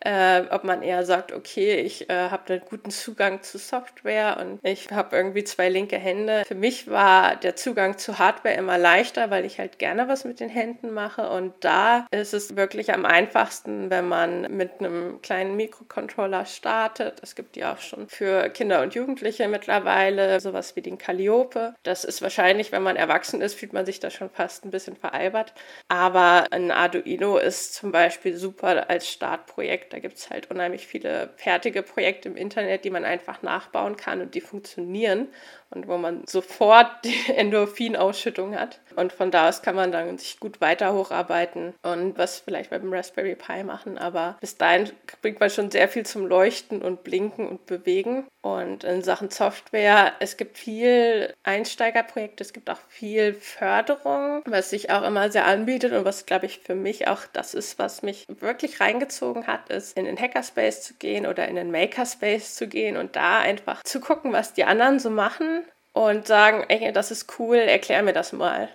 äh, 0.00 0.42
ob 0.50 0.64
man 0.64 0.82
eher 0.82 1.04
sagt, 1.04 1.32
okay, 1.32 1.80
ich 1.80 2.08
äh, 2.10 2.30
habe 2.30 2.54
einen 2.54 2.62
guten 2.68 2.90
Zugang 2.90 3.42
zu 3.42 3.58
Software 3.58 4.36
und 4.40 4.60
ich 4.62 4.90
habe 4.90 5.16
irgendwie 5.16 5.44
zwei 5.44 5.68
linke 5.68 5.96
Hände. 5.96 6.44
Für 6.46 6.54
mich 6.54 6.90
war 6.90 7.36
der 7.36 7.56
Zugang 7.56 7.98
zu 7.98 8.18
Hardware 8.18 8.54
immer 8.54 8.78
leichter, 8.78 9.30
weil 9.30 9.44
ich 9.44 9.58
halt 9.58 9.78
gerne 9.78 10.08
was 10.08 10.24
mit 10.24 10.40
den 10.40 10.48
Händen 10.48 10.92
mache 10.92 11.28
und 11.30 11.54
da 11.60 12.06
ist 12.10 12.34
es 12.34 12.56
wirklich 12.56 12.92
am 12.92 13.04
einfachsten, 13.04 13.90
wenn 13.90 14.06
man 14.06 14.42
mit 14.54 14.80
einem 14.80 15.20
kleinen 15.22 15.56
Mikrocontroller 15.56 16.44
startet. 16.46 17.20
Es 17.22 17.34
gibt 17.34 17.56
die 17.56 17.64
auch 17.64 17.78
schon 17.78 18.08
für 18.08 18.48
Kinder 18.50 18.82
und 18.82 18.94
Jugendliche 18.94 19.48
mittlerweile, 19.48 20.40
sowas 20.40 20.76
wie 20.76 20.82
den 20.82 20.98
Calliope. 20.98 21.74
Das 21.82 22.04
ist 22.04 22.22
wahrscheinlich, 22.22 22.70
wenn 22.72 22.82
man 22.82 22.96
erwachsen 22.96 23.40
ist, 23.40 23.54
fühlt 23.54 23.72
man 23.72 23.86
sich 23.86 24.00
da 24.00 24.10
schon 24.10 24.30
fast 24.30 24.64
ein 24.64 24.70
bisschen 24.70 24.96
veralbert. 24.96 25.54
Aber 25.88 26.46
ein 26.50 26.70
Arduino 26.70 27.38
ist 27.38 27.74
zum 27.74 27.92
Beispiel 27.92 28.36
super 28.36 28.88
als 28.88 29.08
Startprojekt. 29.08 29.95
Da 29.96 30.00
gibt 30.00 30.18
es 30.18 30.28
halt 30.28 30.50
unheimlich 30.50 30.86
viele 30.86 31.30
fertige 31.38 31.82
Projekte 31.82 32.28
im 32.28 32.36
Internet, 32.36 32.84
die 32.84 32.90
man 32.90 33.06
einfach 33.06 33.40
nachbauen 33.40 33.96
kann 33.96 34.20
und 34.20 34.34
die 34.34 34.42
funktionieren 34.42 35.28
und 35.70 35.88
wo 35.88 35.98
man 35.98 36.24
sofort 36.26 36.90
die 37.04 37.32
Endorphinausschüttung 37.32 38.56
hat. 38.56 38.80
Und 38.94 39.12
von 39.12 39.30
da 39.30 39.48
aus 39.48 39.62
kann 39.62 39.76
man 39.76 39.92
dann 39.92 40.16
sich 40.18 40.40
gut 40.40 40.60
weiter 40.60 40.94
hocharbeiten 40.94 41.74
und 41.82 42.16
was 42.16 42.40
vielleicht 42.40 42.70
beim 42.70 42.92
Raspberry 42.92 43.34
Pi 43.34 43.62
machen. 43.62 43.98
Aber 43.98 44.36
bis 44.40 44.56
dahin 44.56 44.90
bringt 45.20 45.40
man 45.40 45.50
schon 45.50 45.70
sehr 45.70 45.88
viel 45.88 46.06
zum 46.06 46.26
Leuchten 46.26 46.82
und 46.82 47.04
Blinken 47.04 47.46
und 47.46 47.66
Bewegen. 47.66 48.26
Und 48.42 48.84
in 48.84 49.02
Sachen 49.02 49.30
Software, 49.30 50.12
es 50.20 50.36
gibt 50.36 50.56
viel 50.56 51.34
Einsteigerprojekte, 51.42 52.44
es 52.44 52.52
gibt 52.52 52.70
auch 52.70 52.78
viel 52.88 53.34
Förderung, 53.34 54.42
was 54.46 54.70
sich 54.70 54.90
auch 54.90 55.02
immer 55.02 55.32
sehr 55.32 55.46
anbietet 55.46 55.92
und 55.92 56.04
was, 56.04 56.26
glaube 56.26 56.46
ich, 56.46 56.60
für 56.60 56.76
mich 56.76 57.08
auch 57.08 57.22
das 57.32 57.54
ist, 57.54 57.80
was 57.80 58.02
mich 58.02 58.24
wirklich 58.28 58.80
reingezogen 58.80 59.48
hat, 59.48 59.68
ist 59.68 59.98
in 59.98 60.04
den 60.04 60.16
Hackerspace 60.16 60.82
zu 60.82 60.94
gehen 60.94 61.26
oder 61.26 61.48
in 61.48 61.56
den 61.56 61.72
Makerspace 61.72 62.54
zu 62.54 62.68
gehen 62.68 62.96
und 62.96 63.16
da 63.16 63.40
einfach 63.40 63.82
zu 63.82 63.98
gucken, 63.98 64.32
was 64.32 64.52
die 64.52 64.64
anderen 64.64 65.00
so 65.00 65.10
machen 65.10 65.55
und 65.96 66.26
sagen, 66.26 66.62
ey, 66.68 66.92
das 66.92 67.10
ist 67.10 67.38
cool, 67.38 67.56
erklär 67.56 68.02
mir 68.02 68.12
das 68.12 68.34
mal. 68.34 68.68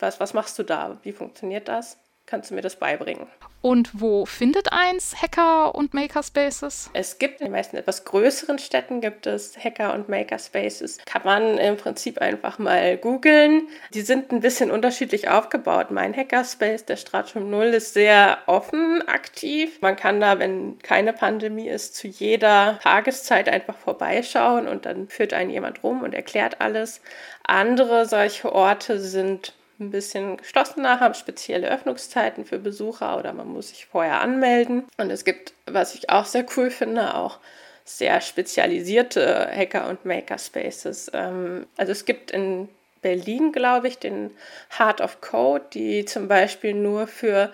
Was, 0.00 0.18
was 0.18 0.34
machst 0.34 0.58
du 0.58 0.64
da? 0.64 0.98
Wie 1.04 1.12
funktioniert 1.12 1.68
das? 1.68 1.98
Kannst 2.28 2.50
du 2.50 2.54
mir 2.54 2.60
das 2.60 2.76
beibringen? 2.76 3.26
Und 3.62 4.02
wo 4.02 4.26
findet 4.26 4.70
eins 4.70 5.16
Hacker- 5.22 5.74
und 5.74 5.94
Makerspaces? 5.94 6.90
Es 6.92 7.18
gibt 7.18 7.40
in 7.40 7.46
den 7.46 7.52
meisten 7.52 7.74
etwas 7.76 8.04
größeren 8.04 8.58
Städten 8.58 9.00
gibt 9.00 9.26
es 9.26 9.56
Hacker- 9.56 9.94
und 9.94 10.10
Makerspaces. 10.10 10.98
Kann 11.06 11.22
man 11.24 11.56
im 11.56 11.78
Prinzip 11.78 12.18
einfach 12.18 12.58
mal 12.58 12.98
googeln. 12.98 13.68
Die 13.94 14.02
sind 14.02 14.30
ein 14.30 14.40
bisschen 14.40 14.70
unterschiedlich 14.70 15.30
aufgebaut. 15.30 15.90
Mein 15.90 16.14
Hackerspace, 16.14 16.84
der 16.84 16.96
Stratum 16.96 17.48
0, 17.48 17.68
ist 17.68 17.94
sehr 17.94 18.36
offen 18.44 19.02
aktiv. 19.08 19.80
Man 19.80 19.96
kann 19.96 20.20
da, 20.20 20.38
wenn 20.38 20.78
keine 20.80 21.14
Pandemie 21.14 21.68
ist, 21.68 21.96
zu 21.96 22.08
jeder 22.08 22.78
Tageszeit 22.82 23.48
einfach 23.48 23.78
vorbeischauen 23.78 24.68
und 24.68 24.84
dann 24.84 25.08
führt 25.08 25.32
einen 25.32 25.48
jemand 25.48 25.82
rum 25.82 26.02
und 26.02 26.14
erklärt 26.14 26.60
alles. 26.60 27.00
Andere 27.42 28.04
solche 28.04 28.52
Orte 28.52 29.00
sind 29.00 29.54
ein 29.80 29.90
bisschen 29.90 30.36
geschlossener, 30.36 31.00
haben 31.00 31.14
spezielle 31.14 31.70
Öffnungszeiten 31.70 32.44
für 32.44 32.58
Besucher 32.58 33.16
oder 33.18 33.32
man 33.32 33.48
muss 33.48 33.68
sich 33.68 33.86
vorher 33.86 34.20
anmelden. 34.20 34.84
Und 34.96 35.10
es 35.10 35.24
gibt, 35.24 35.52
was 35.66 35.94
ich 35.94 36.10
auch 36.10 36.24
sehr 36.24 36.44
cool 36.56 36.70
finde, 36.70 37.14
auch 37.14 37.38
sehr 37.84 38.20
spezialisierte 38.20 39.48
Hacker- 39.54 39.88
und 39.88 40.04
Makerspaces. 40.04 41.10
Ähm, 41.14 41.66
also 41.76 41.92
es 41.92 42.04
gibt 42.04 42.30
in 42.30 42.68
Berlin, 43.00 43.52
glaube 43.52 43.88
ich, 43.88 43.98
den 43.98 44.30
Heart 44.76 45.00
of 45.00 45.20
Code, 45.20 45.64
die 45.72 46.04
zum 46.04 46.28
Beispiel 46.28 46.74
nur 46.74 47.06
für 47.06 47.52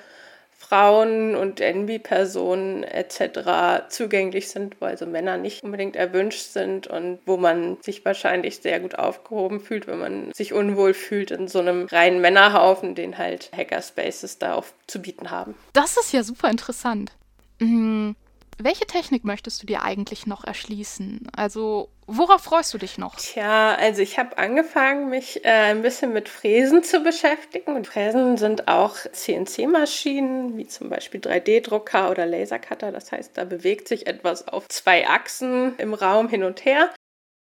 Frauen 0.68 1.36
und 1.36 1.60
NB-Personen 1.60 2.84
etc. 2.84 3.88
zugänglich 3.88 4.48
sind, 4.48 4.80
wo 4.80 4.86
also 4.86 5.06
Männer 5.06 5.36
nicht 5.36 5.62
unbedingt 5.62 5.96
erwünscht 5.96 6.52
sind 6.52 6.86
und 6.86 7.18
wo 7.26 7.36
man 7.36 7.76
sich 7.82 8.04
wahrscheinlich 8.04 8.56
sehr 8.56 8.80
gut 8.80 8.98
aufgehoben 8.98 9.60
fühlt, 9.60 9.86
wenn 9.86 9.98
man 9.98 10.32
sich 10.32 10.52
unwohl 10.52 10.94
fühlt 10.94 11.30
in 11.30 11.48
so 11.48 11.58
einem 11.58 11.86
reinen 11.86 12.20
Männerhaufen, 12.20 12.94
den 12.94 13.18
halt 13.18 13.50
Hackerspaces 13.56 14.38
da 14.38 14.54
auch 14.54 14.66
zu 14.86 15.02
bieten 15.02 15.30
haben. 15.30 15.54
Das 15.72 15.96
ist 15.96 16.12
ja 16.12 16.22
super 16.22 16.50
interessant. 16.50 17.12
Mhm. 17.60 18.16
Welche 18.58 18.86
Technik 18.86 19.24
möchtest 19.24 19.62
du 19.62 19.66
dir 19.66 19.82
eigentlich 19.82 20.26
noch 20.26 20.44
erschließen? 20.44 21.28
Also, 21.36 21.88
worauf 22.06 22.42
freust 22.42 22.72
du 22.74 22.78
dich 22.78 22.98
noch? 22.98 23.16
Tja, 23.16 23.74
also 23.74 24.02
ich 24.02 24.18
habe 24.18 24.38
angefangen, 24.38 25.10
mich 25.10 25.44
äh, 25.44 25.48
ein 25.48 25.82
bisschen 25.82 26.12
mit 26.12 26.28
Fräsen 26.28 26.82
zu 26.82 27.00
beschäftigen. 27.00 27.74
Und 27.74 27.86
Fräsen 27.86 28.36
sind 28.36 28.68
auch 28.68 28.96
CNC-Maschinen, 28.96 30.56
wie 30.56 30.66
zum 30.66 30.88
Beispiel 30.88 31.20
3D-Drucker 31.20 32.10
oder 32.10 32.26
Lasercutter. 32.26 32.92
Das 32.92 33.12
heißt, 33.12 33.36
da 33.36 33.44
bewegt 33.44 33.88
sich 33.88 34.06
etwas 34.06 34.46
auf 34.48 34.68
zwei 34.68 35.08
Achsen 35.08 35.76
im 35.78 35.94
Raum 35.94 36.28
hin 36.28 36.44
und 36.44 36.64
her. 36.64 36.90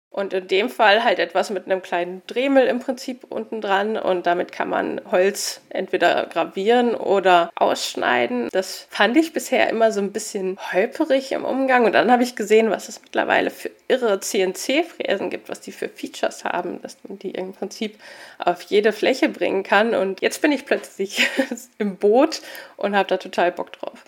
Und 0.10 0.34
in 0.34 0.48
dem 0.48 0.70
Fall 0.70 1.04
halt 1.04 1.20
etwas 1.20 1.50
mit 1.50 1.66
einem 1.66 1.82
kleinen 1.82 2.24
Dremel 2.28 2.66
im 2.66 2.80
Prinzip 2.80 3.26
unten 3.30 3.62
dran 3.62 3.98
und 3.98 4.26
damit 4.26 4.52
kann 4.52 4.70
man 4.70 5.02
Holz 5.12 5.62
entweder 5.70 6.26
gravieren 6.26 6.96
oder 6.96 7.52
ausschneiden. 7.56 8.50
Das 8.52 8.88
fand 8.90 9.16
ich 9.18 9.34
bisher 9.34 9.70
immer 9.70 9.92
so 9.92 10.00
ein 10.00 10.14
bisschen 10.14 10.58
holperig 10.72 11.34
im 11.34 11.46
Umgang 11.46 11.86
und 11.86 11.92
dann 11.92 12.12
habe 12.12 12.24
ich 12.24 12.36
gesehen, 12.36 12.72
was 12.72 12.90
es 12.90 13.02
mittlerweile 13.02 13.52
für 13.52 13.70
irre 13.90 14.20
CNC-Fräsen 14.20 15.30
gibt, 15.30 15.50
was 15.50 15.62
die 15.62 15.72
für 15.72 15.90
Features 15.90 16.46
haben, 16.46 16.82
dass 16.82 16.98
man 17.08 17.20
die 17.20 17.32
im 17.32 17.54
Prinzip 17.54 18.00
auf 18.40 18.62
jede 18.64 18.94
Fläche 18.94 19.30
bringen 19.30 19.62
kann 19.64 19.94
und 19.94 20.22
jetzt 20.22 20.42
bin 20.42 20.52
ich 20.52 20.66
plötzlich 20.66 21.30
im 21.78 21.98
Boot 21.98 22.42
und 22.78 22.96
habe 22.96 23.10
da 23.10 23.18
total 23.18 23.52
Bock 23.52 23.74
drauf. 23.74 24.04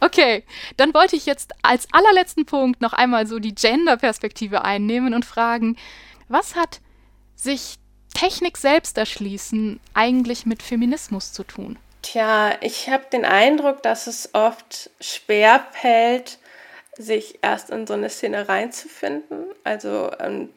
Okay, 0.00 0.44
dann 0.76 0.94
wollte 0.94 1.16
ich 1.16 1.26
jetzt 1.26 1.52
als 1.62 1.86
allerletzten 1.92 2.46
Punkt 2.46 2.80
noch 2.80 2.92
einmal 2.92 3.26
so 3.26 3.38
die 3.38 3.54
Gender-Perspektive 3.54 4.64
einnehmen 4.64 5.14
und 5.14 5.24
fragen, 5.24 5.76
was 6.28 6.56
hat 6.56 6.80
sich 7.34 7.76
Technik 8.14 8.56
selbst 8.56 8.96
erschließen 8.98 9.80
eigentlich 9.94 10.46
mit 10.46 10.62
Feminismus 10.62 11.32
zu 11.32 11.44
tun? 11.44 11.78
Tja, 12.02 12.54
ich 12.60 12.88
habe 12.88 13.04
den 13.12 13.24
Eindruck, 13.24 13.82
dass 13.82 14.06
es 14.06 14.30
oft 14.32 14.90
schwer 15.00 15.66
fällt, 15.72 16.38
sich 16.96 17.40
erst 17.42 17.70
in 17.70 17.86
so 17.86 17.94
eine 17.94 18.08
Szene 18.08 18.48
reinzufinden. 18.48 19.46
Also 19.64 20.10
ähm, 20.18 20.48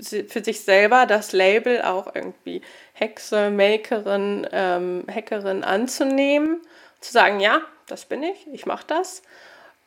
für 0.00 0.42
sich 0.42 0.62
selber 0.62 1.06
das 1.06 1.32
Label 1.32 1.82
auch 1.82 2.14
irgendwie 2.14 2.62
Hexe, 2.92 3.50
Makerin, 3.50 4.46
ähm, 4.52 5.04
Hackerin 5.12 5.64
anzunehmen. 5.64 6.60
Zu 7.02 7.12
sagen, 7.12 7.40
ja, 7.40 7.60
das 7.86 8.06
bin 8.06 8.22
ich, 8.22 8.46
ich 8.52 8.64
mache 8.64 8.86
das. 8.86 9.22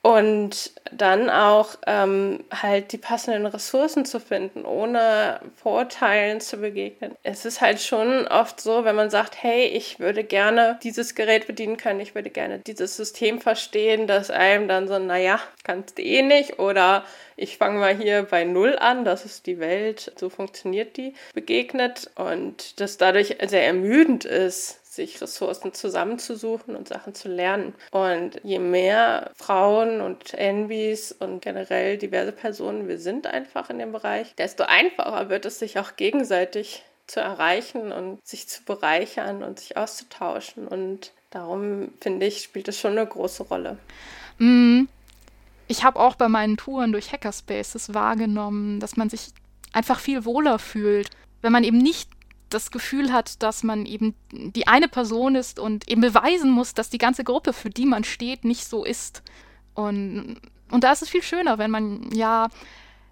Und 0.06 0.72
dann 0.92 1.32
auch 1.32 1.70
ähm, 1.88 2.44
halt 2.52 2.92
die 2.92 3.00
passenden 3.00 3.48
Ressourcen 3.48 4.06
zu 4.06 4.20
finden, 4.20 4.64
ohne 4.64 5.40
Vorteilen 5.56 6.40
zu 6.42 6.58
begegnen. 6.58 7.16
Es 7.24 7.44
ist 7.44 7.60
halt 7.60 7.82
schon 7.82 8.28
oft 8.28 8.62
so, 8.62 8.86
wenn 8.86 8.96
man 8.96 9.10
sagt, 9.10 9.42
hey, 9.42 9.66
ich 9.66 10.00
würde 10.00 10.24
gerne 10.24 10.78
dieses 10.84 11.16
Gerät 11.16 11.48
bedienen 11.48 11.78
können, 11.78 12.02
ich 12.02 12.14
würde 12.14 12.30
gerne 12.30 12.60
dieses 12.60 12.96
System 12.96 13.42
verstehen, 13.42 14.06
dass 14.06 14.30
einem 14.30 14.68
dann 14.68 14.88
so, 14.88 15.00
naja, 15.00 15.40
kannst 15.64 15.98
du 15.98 16.04
eh 16.04 16.22
nicht 16.22 16.60
oder 16.60 17.04
ich 17.36 17.58
fange 17.58 17.80
mal 17.80 17.98
hier 17.98 18.22
bei 18.30 18.44
Null 18.44 18.78
an, 18.78 19.06
das 19.06 19.26
ist 19.26 19.48
die 19.48 19.58
Welt, 19.58 20.14
so 20.18 20.30
funktioniert 20.30 20.98
die, 20.98 21.16
begegnet 21.34 22.12
und 22.14 22.80
das 22.80 22.98
dadurch 22.98 23.38
sehr 23.48 23.66
ermüdend 23.66 24.24
ist, 24.24 24.85
sich 24.96 25.22
Ressourcen 25.22 25.74
zusammenzusuchen 25.74 26.76
und 26.76 26.88
Sachen 26.88 27.14
zu 27.14 27.28
lernen. 27.28 27.76
Und 27.92 28.40
je 28.44 28.60
mehr 28.60 29.32
Frauen 29.36 30.02
und 30.02 30.34
Envies 30.34 31.12
und 31.12 31.42
generell 31.42 31.98
diverse 31.98 32.32
Personen 32.32 32.88
wir 32.88 33.00
sind 33.00 33.28
einfach 33.28 33.70
in 33.70 33.80
dem 33.80 33.92
Bereich, 33.92 34.36
desto 34.36 34.64
einfacher 34.64 35.30
wird 35.30 35.46
es 35.46 35.60
sich 35.60 35.80
auch 35.80 35.96
gegenseitig 35.96 36.84
zu 37.08 37.20
erreichen 37.20 37.92
und 37.92 38.26
sich 38.26 38.48
zu 38.48 38.64
bereichern 38.64 39.44
und 39.44 39.60
sich 39.60 39.78
auszutauschen. 39.78 40.68
Und 40.68 41.12
darum 41.30 41.90
finde 42.02 42.26
ich, 42.26 42.44
spielt 42.44 42.68
es 42.68 42.80
schon 42.80 42.94
eine 42.94 43.06
große 43.06 43.44
Rolle. 43.44 43.78
Mm, 44.40 44.84
ich 45.68 45.84
habe 45.84 46.00
auch 46.00 46.16
bei 46.16 46.30
meinen 46.30 46.58
Touren 46.58 46.92
durch 46.92 47.12
Hackerspaces 47.12 47.94
wahrgenommen, 47.94 48.80
dass 48.80 48.98
man 48.98 49.10
sich 49.10 49.30
einfach 49.74 50.00
viel 50.00 50.26
wohler 50.26 50.60
fühlt, 50.60 51.10
wenn 51.42 51.52
man 51.52 51.64
eben 51.64 51.78
nicht 51.78 52.10
das 52.56 52.72
Gefühl 52.72 53.12
hat, 53.12 53.44
dass 53.44 53.64
man 53.64 53.86
eben 53.86 54.16
die 54.32 54.68
eine 54.68 54.88
Person 54.88 55.36
ist 55.36 55.60
und 55.60 55.90
eben 55.90 56.02
beweisen 56.02 56.50
muss, 56.50 56.74
dass 56.74 56.90
die 56.90 56.98
ganze 56.98 57.24
Gruppe, 57.24 57.54
für 57.54 57.70
die 57.70 57.86
man 57.86 58.04
steht, 58.04 58.46
nicht 58.46 58.66
so 58.66 58.84
ist. 58.84 59.24
Und, 59.74 60.42
und 60.72 60.84
da 60.84 60.92
ist 60.92 61.02
es 61.02 61.10
viel 61.10 61.24
schöner, 61.24 61.58
wenn 61.58 61.72
man 61.72 62.12
ja 62.12 62.48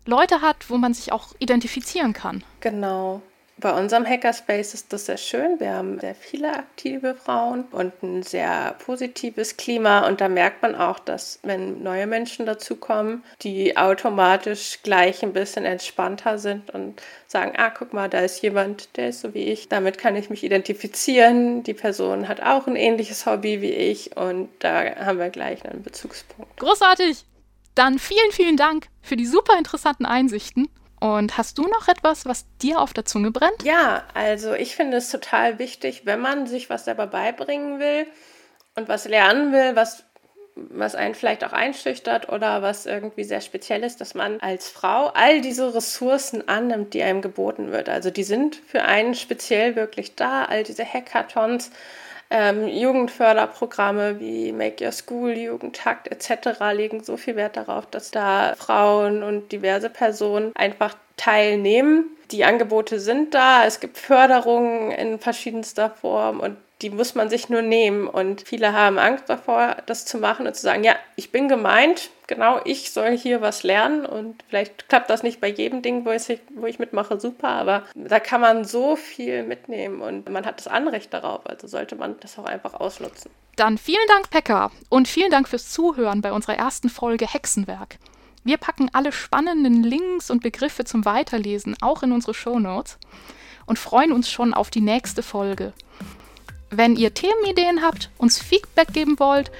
Leute 0.05 0.41
hat, 0.41 0.69
wo 0.69 0.77
man 0.77 0.93
sich 0.93 1.11
auch 1.11 1.35
identifizieren 1.39 2.13
kann. 2.13 2.43
Genau 2.61 3.21
Bei 3.63 3.71
unserem 3.79 4.05
Hackerspace 4.05 4.73
ist 4.73 4.91
das 4.91 5.05
sehr 5.05 5.15
schön. 5.15 5.57
Wir 5.61 5.75
haben 5.75 5.97
sehr 5.97 6.15
viele 6.15 6.53
aktive 6.53 7.15
Frauen 7.15 7.63
und 7.71 7.93
ein 8.03 8.21
sehr 8.21 8.75
positives 8.85 9.55
Klima. 9.55 10.05
Und 10.05 10.19
da 10.19 10.27
merkt 10.27 10.61
man 10.61 10.75
auch, 10.75 10.99
dass 10.99 11.39
wenn 11.43 11.81
neue 11.81 12.05
Menschen 12.05 12.45
dazukommen, 12.45 13.23
die 13.41 13.77
automatisch 13.77 14.79
gleich 14.83 15.23
ein 15.23 15.31
bisschen 15.31 15.63
entspannter 15.63 16.39
sind 16.39 16.71
und 16.71 17.01
sagen, 17.25 17.53
ah, 17.55 17.69
guck 17.69 17.93
mal, 17.93 18.09
da 18.09 18.19
ist 18.19 18.41
jemand, 18.41 18.97
der 18.97 19.07
ist 19.07 19.21
so 19.21 19.33
wie 19.33 19.45
ich. 19.45 19.69
Damit 19.69 19.97
kann 19.97 20.17
ich 20.17 20.29
mich 20.29 20.43
identifizieren. 20.43 21.63
Die 21.63 21.73
Person 21.73 22.27
hat 22.27 22.41
auch 22.41 22.67
ein 22.67 22.75
ähnliches 22.75 23.25
Hobby 23.25 23.61
wie 23.61 23.71
ich 23.71 24.17
und 24.17 24.49
da 24.59 24.93
haben 24.97 25.19
wir 25.19 25.29
gleich 25.29 25.63
einen 25.63 25.83
Bezugspunkt. 25.83 26.57
Großartig! 26.57 27.23
Dann 27.75 27.97
vielen, 27.97 28.31
vielen 28.33 28.57
Dank 28.57 28.87
für 29.01 29.15
die 29.15 29.25
super 29.25 29.57
interessanten 29.57 30.05
Einsichten. 30.05 30.67
Und 31.03 31.37
hast 31.37 31.57
du 31.57 31.63
noch 31.63 31.89
etwas, 31.89 32.25
was 32.25 32.45
dir 32.61 32.79
auf 32.79 32.93
der 32.93 33.03
Zunge 33.03 33.29
brennt? 33.29 33.61
Ja, 33.63 34.03
also 34.13 34.53
ich 34.53 34.73
finde 34.73 34.95
es 34.95 35.11
total 35.11 35.59
wichtig, 35.59 36.05
wenn 36.05 36.21
man 36.21 36.47
sich 36.47 36.69
was 36.69 36.85
selber 36.85 37.07
beibringen 37.07 37.77
will 37.81 38.07
und 38.75 38.87
was 38.87 39.05
lernen 39.05 39.51
will, 39.51 39.75
was 39.75 40.05
was 40.55 40.95
einen 40.95 41.15
vielleicht 41.15 41.43
auch 41.43 41.51
einschüchtert 41.51 42.29
oder 42.29 42.61
was 42.61 42.85
irgendwie 42.85 43.23
sehr 43.23 43.41
speziell 43.41 43.83
ist, 43.83 43.99
dass 44.01 44.13
man 44.13 44.39
als 44.39 44.69
Frau 44.69 45.07
all 45.07 45.41
diese 45.41 45.73
Ressourcen 45.73 46.47
annimmt, 46.47 46.93
die 46.93 47.01
einem 47.01 47.23
geboten 47.23 47.71
wird. 47.71 47.89
Also 47.89 48.11
die 48.11 48.23
sind 48.23 48.55
für 48.55 48.83
einen 48.83 49.15
speziell 49.15 49.75
wirklich 49.75 50.15
da, 50.15 50.45
all 50.45 50.63
diese 50.63 50.85
Hackathons, 50.85 51.71
ähm, 52.33 52.67
Jugendförderprogramme 52.67 54.19
wie 54.19 54.51
Make 54.51 54.83
Your 54.83 54.91
School, 54.91 55.31
Jugendtakt 55.31 56.07
etc. 56.07 56.59
legen 56.73 57.03
so 57.03 57.15
viel 57.15 57.35
Wert 57.35 57.55
darauf, 57.55 57.85
dass 57.85 58.09
da 58.09 58.55
Frauen 58.57 59.21
und 59.21 59.51
diverse 59.51 59.89
Personen 59.89 60.51
einfach 60.55 60.95
teilnehmen. 61.15 62.05
Die 62.31 62.43
Angebote 62.43 62.99
sind 62.99 63.35
da, 63.35 63.65
es 63.65 63.79
gibt 63.79 63.99
Förderungen 63.99 64.91
in 64.91 65.19
verschiedenster 65.19 65.91
Form 65.91 66.39
und 66.39 66.57
die 66.83 66.89
muss 66.89 67.15
man 67.15 67.29
sich 67.29 67.49
nur 67.49 67.61
nehmen. 67.61 68.07
Und 68.07 68.41
viele 68.41 68.73
haben 68.73 68.99
Angst 68.99 69.29
davor, 69.29 69.77
das 69.85 70.05
zu 70.05 70.17
machen 70.17 70.45
und 70.45 70.55
zu 70.55 70.61
sagen, 70.61 70.83
ja, 70.83 70.95
ich 71.15 71.31
bin 71.31 71.47
gemeint, 71.47 72.09
genau, 72.27 72.59
ich 72.65 72.91
soll 72.91 73.17
hier 73.17 73.41
was 73.41 73.63
lernen 73.63 74.05
und 74.05 74.43
vielleicht 74.49 74.89
klappt 74.89 75.09
das 75.09 75.23
nicht 75.23 75.39
bei 75.39 75.47
jedem 75.47 75.81
Ding, 75.81 76.05
wo 76.05 76.11
ich, 76.11 76.39
wo 76.55 76.65
ich 76.65 76.79
mitmache, 76.79 77.19
super, 77.19 77.49
aber 77.49 77.83
da 77.95 78.19
kann 78.19 78.41
man 78.41 78.65
so 78.65 78.95
viel 78.95 79.43
mitnehmen 79.43 80.01
und 80.01 80.29
man 80.29 80.45
hat 80.45 80.59
das 80.59 80.67
Anrecht 80.67 81.13
darauf, 81.13 81.47
also 81.47 81.67
sollte 81.67 81.95
man 81.95 82.15
das 82.19 82.37
auch 82.37 82.45
einfach 82.45 82.73
ausnutzen. 82.73 83.31
Dann 83.55 83.77
vielen 83.77 84.07
Dank, 84.07 84.29
Pekka, 84.29 84.71
und 84.89 85.07
vielen 85.07 85.31
Dank 85.31 85.47
fürs 85.47 85.69
Zuhören 85.69 86.21
bei 86.21 86.31
unserer 86.31 86.55
ersten 86.55 86.89
Folge 86.89 87.31
Hexenwerk. 87.31 87.97
Wir 88.43 88.57
packen 88.57 88.89
alle 88.91 89.11
spannenden 89.11 89.83
Links 89.83 90.29
und 90.29 90.43
Begriffe 90.43 90.83
zum 90.83 91.05
Weiterlesen 91.05 91.77
auch 91.81 92.03
in 92.03 92.11
unsere 92.11 92.33
Shownotes 92.33 92.97
und 93.65 93.79
freuen 93.79 94.11
uns 94.11 94.29
schon 94.29 94.53
auf 94.53 94.69
die 94.69 94.81
nächste 94.81 95.23
Folge. 95.23 95.71
Wenn 96.75 96.95
ihr 96.95 97.13
Themenideen 97.13 97.83
habt, 97.83 98.09
uns 98.17 98.41
Feedback 98.41 98.93
geben 98.93 99.19
wollt 99.19 99.51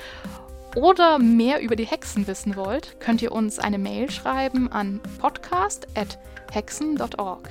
oder 0.75 1.19
mehr 1.19 1.61
über 1.61 1.75
die 1.75 1.85
Hexen 1.85 2.25
wissen 2.25 2.55
wollt, 2.55 2.99
könnt 2.99 3.21
ihr 3.21 3.31
uns 3.31 3.59
eine 3.59 3.77
Mail 3.77 4.09
schreiben 4.09 4.71
an 4.71 4.99
podcast.hexen.org. 5.19 7.49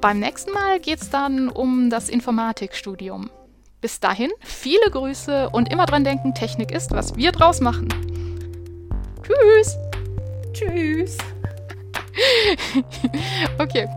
Beim 0.00 0.20
nächsten 0.20 0.52
Mal 0.52 0.78
geht 0.78 1.02
es 1.02 1.10
dann 1.10 1.48
um 1.48 1.90
das 1.90 2.08
Informatikstudium. 2.08 3.30
Bis 3.80 3.98
dahin, 3.98 4.30
viele 4.38 4.92
Grüße 4.92 5.50
und 5.50 5.72
immer 5.72 5.86
dran 5.86 6.04
denken, 6.04 6.32
Technik 6.32 6.70
ist, 6.70 6.92
was 6.92 7.16
wir 7.16 7.32
draus 7.32 7.60
machen. 7.60 7.88
Tschüss! 9.24 9.76
Tschüss! 10.52 11.18
okay. 13.58 13.88